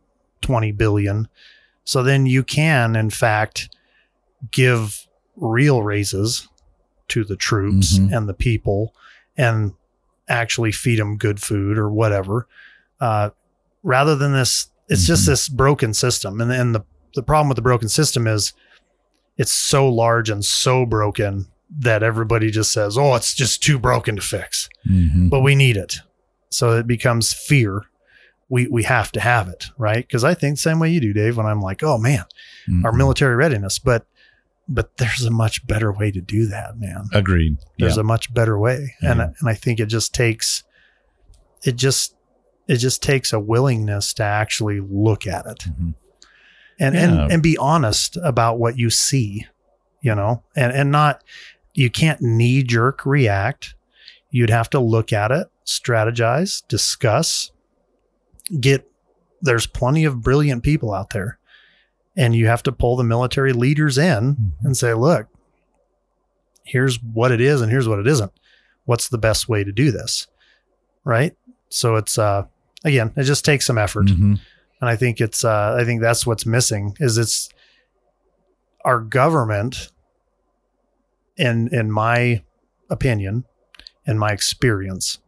[0.41, 1.27] twenty billion.
[1.85, 3.69] So then you can, in fact,
[4.51, 6.47] give real raises
[7.07, 8.15] to the troops Mhm.
[8.15, 8.93] and the people
[9.37, 9.73] and
[10.27, 12.47] actually feed them good food or whatever.
[12.99, 13.29] Uh,
[13.81, 15.27] rather than this, it's just Mhm.
[15.27, 16.39] this broken system.
[16.41, 16.83] And, and the,
[17.15, 18.53] the problem with the broken system is
[19.39, 21.47] it's so large and so broken
[21.79, 25.29] that everybody just says, oh, it's just too broken to fix, Mhm.
[25.31, 26.01] but we need it.
[26.51, 27.83] So it becomes fear.
[28.49, 30.05] We, we have to have it, right?
[30.05, 32.25] Because I think the same way you do, Dave, when I'm like, oh man,
[32.83, 32.97] our Mhm.
[32.97, 34.05] military readiness, but
[34.71, 37.57] but there's a much better way to do that, man Agreed.
[37.79, 38.01] there's yeah.
[38.01, 39.29] a much better way and Yeah.
[39.39, 40.61] and i think it just takes
[41.63, 42.15] it just
[42.67, 45.95] it just takes a willingness to actually look at it Mhm.
[46.79, 47.01] And Yeah.
[47.23, 49.45] and and be honest about what you see
[50.01, 51.23] you know and and not
[51.73, 53.75] you can't knee jerk react
[54.31, 57.51] you'd have to look at it strategize discuss
[58.59, 58.89] get
[59.41, 61.37] there's plenty of brilliant people out there
[62.17, 64.51] and you have to pull the military leaders in Mhm.
[64.63, 65.27] and say look
[66.63, 68.31] here's what it is and here's what it isn't
[68.85, 70.27] what's the best way to do this
[71.03, 71.35] right
[71.69, 72.43] so it's uh
[72.83, 74.39] again it just takes some effort Mhm.
[74.81, 77.49] And i think it's uh i think that's what's missing is it's
[78.85, 79.91] our government
[81.37, 82.41] in in my
[82.89, 83.45] opinion
[84.07, 85.19] in my experience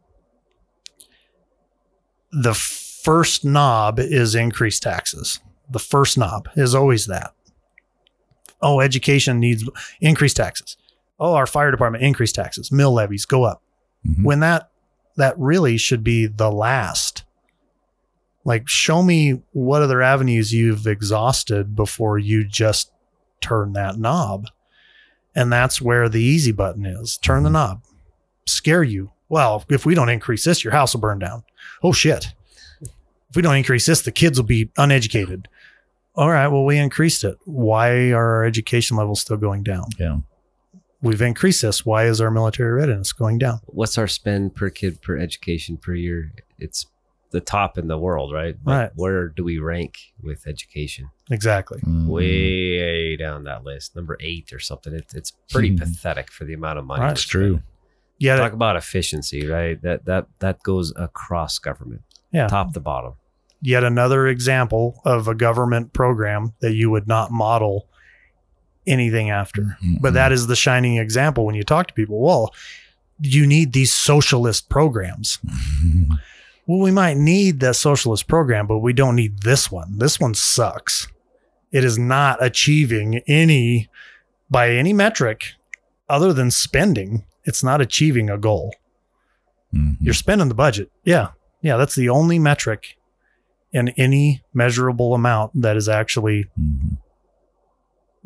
[2.32, 5.40] the first knob is increased taxes.
[5.70, 7.34] The first knob is always that.
[8.62, 9.68] Oh education needs
[10.00, 10.76] increased taxes.
[11.18, 12.72] Oh our fire department increased taxes.
[12.72, 13.62] Mill levies go up.
[14.06, 14.24] Mhm.
[14.24, 14.70] when that
[15.16, 17.22] that really should be the last
[18.44, 22.90] like show me what other avenues you've exhausted before you just
[23.40, 24.46] turn that knob.
[25.34, 27.16] And that's where the easy button is.
[27.18, 27.52] Turn the Mhm.
[27.52, 27.82] knob.
[28.46, 29.12] Scare you.
[29.28, 31.44] Well if we don't increase this your house will burn down.
[31.82, 32.28] Oh shit.
[32.80, 35.48] If we don't increase this the kids will be uneducated.
[36.14, 37.38] All right well we increased it.
[37.44, 39.86] Why are our education levels still going down?
[39.98, 40.18] Yeah.
[41.04, 41.84] we've increased this.
[41.84, 43.58] Why is our military readiness going down?
[43.66, 46.30] What's our spend per kid per education per year?
[46.60, 46.86] It's
[47.32, 48.54] the top in the world, right?
[48.62, 48.90] But Right.
[48.94, 51.10] Where do we rank with education?
[51.30, 52.06] exactly Mhm.
[52.06, 54.92] Way down that list, number eight or something.
[54.94, 55.78] It's it's pretty Hmm.
[55.78, 57.00] pathetic for the amount of money.
[57.02, 57.54] That's true.
[57.54, 57.62] spending.
[58.18, 59.80] yeah Talk about efficiency, right?
[59.82, 63.14] That that that goes across government, yeah top to bottom.
[63.64, 67.88] yet another example of a government program that you would not model
[68.86, 69.78] anything after.
[70.00, 70.14] But Mhm.
[70.14, 72.20] that is the shining example when you talk to people.
[72.20, 72.52] Well,
[73.20, 75.38] you need these socialist programs.
[76.72, 79.98] Well, we might need that socialist program, but we don't need this one.
[79.98, 81.06] This one sucks.
[81.70, 83.90] It is not achieving any,
[84.50, 85.52] by any metric
[86.08, 88.74] other than spending, it's not achieving a goal.
[89.74, 89.98] Mhm.
[90.00, 90.90] You're spending the budget.
[91.04, 91.32] Yeah.
[91.60, 91.76] Yeah.
[91.76, 92.96] That's the only metric
[93.70, 96.96] in any measurable amount that is actually Mhm.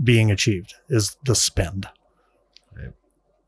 [0.01, 1.89] being achieved is the spend.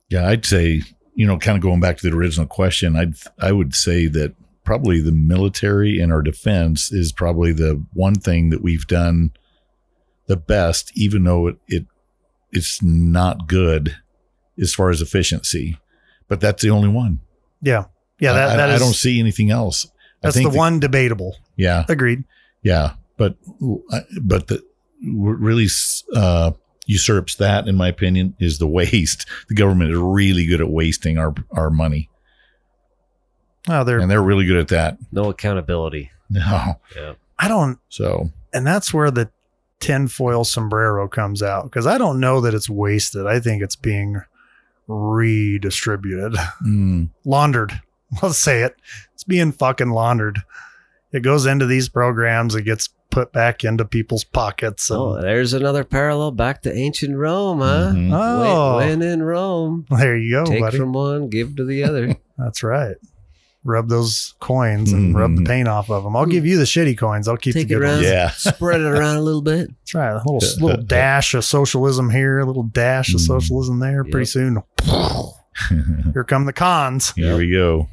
[0.09, 0.83] Yeah, I'd say,
[1.15, 4.35] you know, kind of going back to the original question, I'd I would say that
[4.69, 9.33] probably the military and our defense is probably the one thing that we've done
[10.27, 11.87] the best, even though it, it
[12.53, 13.97] it's not good
[14.61, 15.79] as far as efficiency.
[16.29, 17.21] But that's the only one.
[17.63, 17.85] Yeah.
[18.21, 18.35] Yeah.
[18.35, 19.87] That, I, that I, is, I don't see anything else.
[20.21, 21.35] that's the think one debatable.
[21.57, 22.25] yeah, Agreed.
[22.63, 22.93] yeah.
[23.17, 23.37] But
[24.23, 24.63] but the
[25.03, 25.69] really
[26.15, 26.51] uh,
[26.85, 29.25] usurps that, in my opinion, is the waste.
[29.49, 32.11] The government is really good at wasting our our money,
[33.69, 33.99] Oh, they're.
[33.99, 34.99] and they're really good at that.
[35.13, 36.11] No accountability.
[36.31, 37.15] No, Yeah.
[37.39, 37.79] I don't.
[37.89, 39.31] so And that's where the
[39.81, 43.27] tinfoil sombrero comes out because I don't know that it's wasted.
[43.27, 44.21] I think it's being
[44.89, 46.33] redistributed,
[46.65, 47.81] mm, laundered.
[48.23, 48.75] Let's say it.
[49.15, 50.41] It's being fucking laundered.
[51.13, 52.55] It goes into these programs.
[52.55, 54.91] It gets put back into people's pockets.
[54.91, 57.93] And, Oh, there's another parallel back to ancient Rome, huh?
[57.95, 58.11] mhm.
[58.13, 60.77] Oh, When, when in Rome, there you go, take buddy.
[60.79, 62.17] from one, give to the other.
[62.39, 62.97] That's right.
[63.69, 65.47] Rub those coins and rub the Mhm.
[65.47, 66.17] paint off of them.
[66.17, 67.29] I'll give you the shitty coins.
[67.29, 68.03] I'll keep Take the it good ones.
[68.07, 69.69] yeah, Spread it around a little bit.
[69.69, 70.11] That's right.
[70.13, 73.27] A little little dash of socialism here, a little dash of Mm.
[73.27, 74.05] socialism there.
[74.05, 74.63] Pretty soon,
[76.13, 77.13] here come the cons.
[77.13, 77.89] here we go.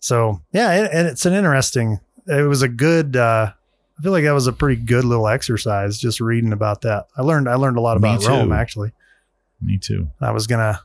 [0.00, 2.00] So yeah, it, and it's an interesting.
[2.26, 3.16] It was a good.
[3.16, 3.52] uh
[3.96, 7.06] I feel like that was a pretty good little exercise just reading about that.
[7.16, 7.48] I learned.
[7.48, 8.92] I learned a lot about Rome actually.
[9.62, 10.08] Me too.
[10.20, 10.80] I was gonna.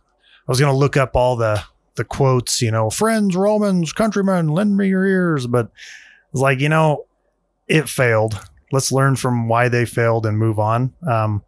[0.47, 1.61] I was gonna look up all the
[1.95, 2.61] the quotes.
[2.61, 5.47] You know, friends, Romans, countrymen, lend me your ears.
[5.47, 5.71] But
[6.31, 7.05] it's like you know,
[7.67, 8.39] it failed.
[8.71, 10.93] Let's learn from why they failed and move on.
[11.07, 11.43] Um,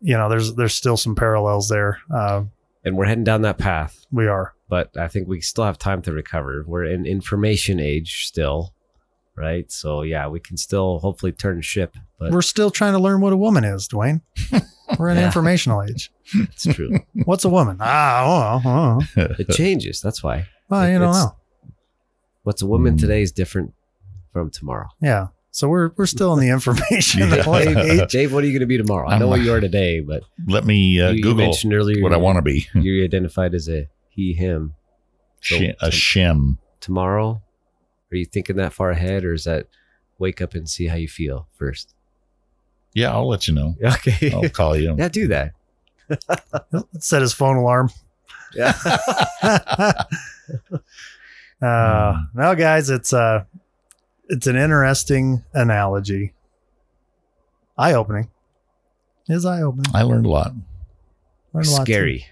[0.00, 1.98] you know, there's there's still some parallels there.
[2.14, 2.44] Uh,
[2.84, 4.04] And we're heading down that path.
[4.12, 4.52] we are.
[4.68, 6.64] but I think we still have time to recover.
[6.66, 8.74] We're in information age still,
[9.36, 9.70] right?
[9.72, 13.32] So yeah, we can still hopefully turn ship, but We're still trying to learn what
[13.32, 14.20] a woman is, Dwayne.
[14.98, 15.26] We're in Yeah.
[15.26, 16.10] informational age.
[16.34, 16.98] it's true.
[17.24, 17.78] What's a woman?
[17.80, 19.26] Ah, oh, oh, oh.
[19.38, 20.00] it changes.
[20.00, 20.46] That's why.
[20.68, 21.36] Well, you don't It's- know.
[22.42, 23.00] What's a woman Mm.
[23.00, 23.72] today is different
[24.32, 24.88] from tomorrow.
[25.00, 25.28] Yeah.
[25.50, 27.36] So we're we're still in the information Yeah.
[27.36, 27.98] age.
[28.00, 29.08] Dave, Dave, what are you going to be tomorrow?
[29.08, 31.72] I know I'm- what you are today, but Let me uh, you, you Google mentioned
[31.72, 32.66] earlier what I want to be.
[32.74, 34.74] You're identified as a he, him.
[35.40, 36.58] So Sh- a t- shem.
[36.80, 37.42] tomorrow,
[38.12, 39.68] are you thinking that far ahead, or is that
[40.18, 41.94] wake up and see how you feel first?
[42.94, 43.74] Yeah, I'll let you know.
[43.84, 44.32] Okay.
[44.32, 44.94] I'll call you.
[44.96, 45.52] yeah, do that.
[47.00, 47.90] Set his phone alarm.
[48.54, 48.72] Yeah.
[51.62, 53.44] uh, no, guys, it's uh,
[54.28, 56.32] it's an interesting analogy.
[57.76, 58.30] Eye opening.
[59.28, 59.86] Is eye opening.
[59.94, 60.52] I learned a lot.
[61.62, 62.26] scary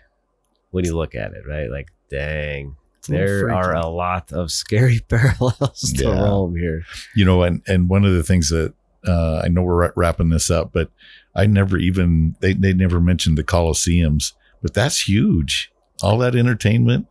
[0.71, 1.71] when you look at it, right?
[1.71, 2.77] Like, dang,
[3.09, 3.55] there freaky.
[3.55, 6.23] are a lot of scary parallels to Yeah.
[6.23, 6.85] Rome here.
[7.17, 8.75] You know, and and one of the things that
[9.07, 10.91] uh, I know we're wrapping this up, but
[11.35, 14.33] I never even they they never mentioned the Colosseums,
[14.63, 15.71] but that's huge.
[16.03, 17.07] All that entertainment.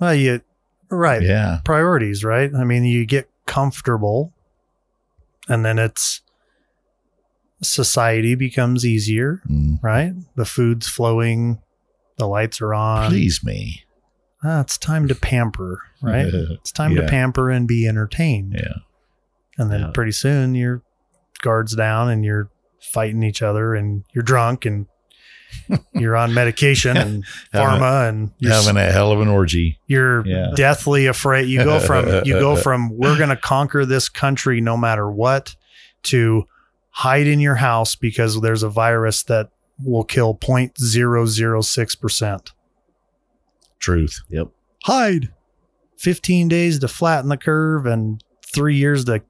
[0.00, 0.40] Well, you
[0.90, 1.22] right.
[1.22, 1.60] Yeah.
[1.64, 2.52] Priorities, right?
[2.54, 4.32] I mean, you get comfortable,
[5.48, 6.20] and then it's
[7.62, 9.78] society becomes easier, Mm.
[9.82, 10.12] right?
[10.36, 11.60] The food's flowing,
[12.18, 13.10] the lights are on.
[13.10, 13.84] Please me.
[14.42, 16.26] Ah, it's time to pamper, right?
[16.50, 18.54] It's time to pamper and be entertained.
[18.58, 18.74] Yeah.
[19.56, 19.90] And then Yeah.
[19.94, 20.82] pretty soon your
[21.44, 22.50] guards down and you're
[22.92, 24.86] fighting each other and you're drunk and
[25.94, 29.78] you're on medication and Having- pharma and you're, Having a hell of an orgy.
[29.86, 30.50] you're Yeah.
[30.56, 31.46] deathly afraid.
[31.48, 35.54] You go from you go from we're going to conquer this country no matter what
[36.04, 36.44] to
[36.90, 39.50] hide in your house because there's a virus that
[39.84, 42.50] will kill 0.006%.
[43.80, 44.20] Truth.
[44.30, 44.48] Yep.
[44.84, 45.32] hide
[45.98, 49.22] 15 days to flatten the curve and three years to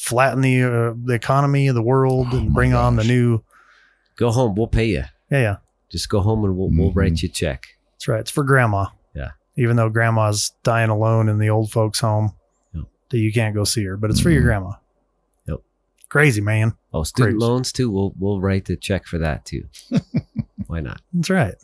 [0.00, 3.42] flatten the uh, the economy of the world Oh and my bring on the new
[4.16, 4.54] Go home.
[4.54, 5.04] We'll pay you.
[5.30, 5.56] yeah yeah
[5.90, 6.96] Just go home and we'll, we'll Mhm.
[6.96, 7.64] write you a check.
[7.92, 9.30] that's right it's for grandma Yeah.
[9.56, 12.32] even though grandma's dying alone in the old folks home
[12.74, 12.84] Yep.
[13.10, 14.44] that you can't go see her but it's for your Mhm.
[14.46, 14.72] grandma
[15.46, 15.58] Yep.
[16.08, 17.46] crazy man Oh, student Crazy.
[17.46, 17.88] loans too.
[17.90, 19.68] We'll we'll write the check for that too.
[20.66, 21.00] Why not?
[21.12, 21.54] that's right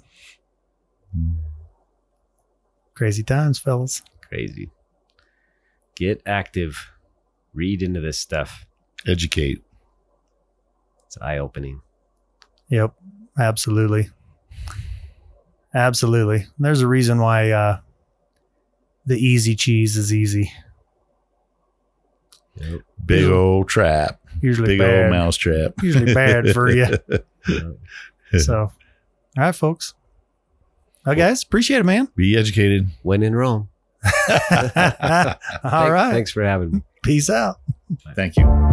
[2.94, 4.70] crazy times fellas Crazy.
[5.94, 6.90] Get active.
[7.56, 8.66] Read into this stuff.
[9.06, 9.62] Educate.
[11.06, 11.80] It's eye opening.
[12.68, 12.92] yep
[13.38, 14.08] absolutely
[15.74, 17.78] absolutely there's a reason why uh
[19.04, 20.50] the easy cheese is easy
[22.56, 22.80] Yep.
[23.04, 23.30] Big Yeah.
[23.34, 24.18] old trap.
[24.40, 25.72] usually Big bad old mouse trap.
[25.82, 26.86] usually bad for you.
[28.40, 28.72] So, all
[29.36, 29.94] right, folks.
[31.04, 32.08] Well, guys, appreciate it, man.
[32.16, 32.88] Be educated.
[33.02, 33.68] when in Rome.
[34.04, 34.10] all
[34.50, 36.10] Thank- right.
[36.12, 36.82] Thanks for having me.
[37.06, 37.60] Peace out.
[38.16, 38.65] Thank you.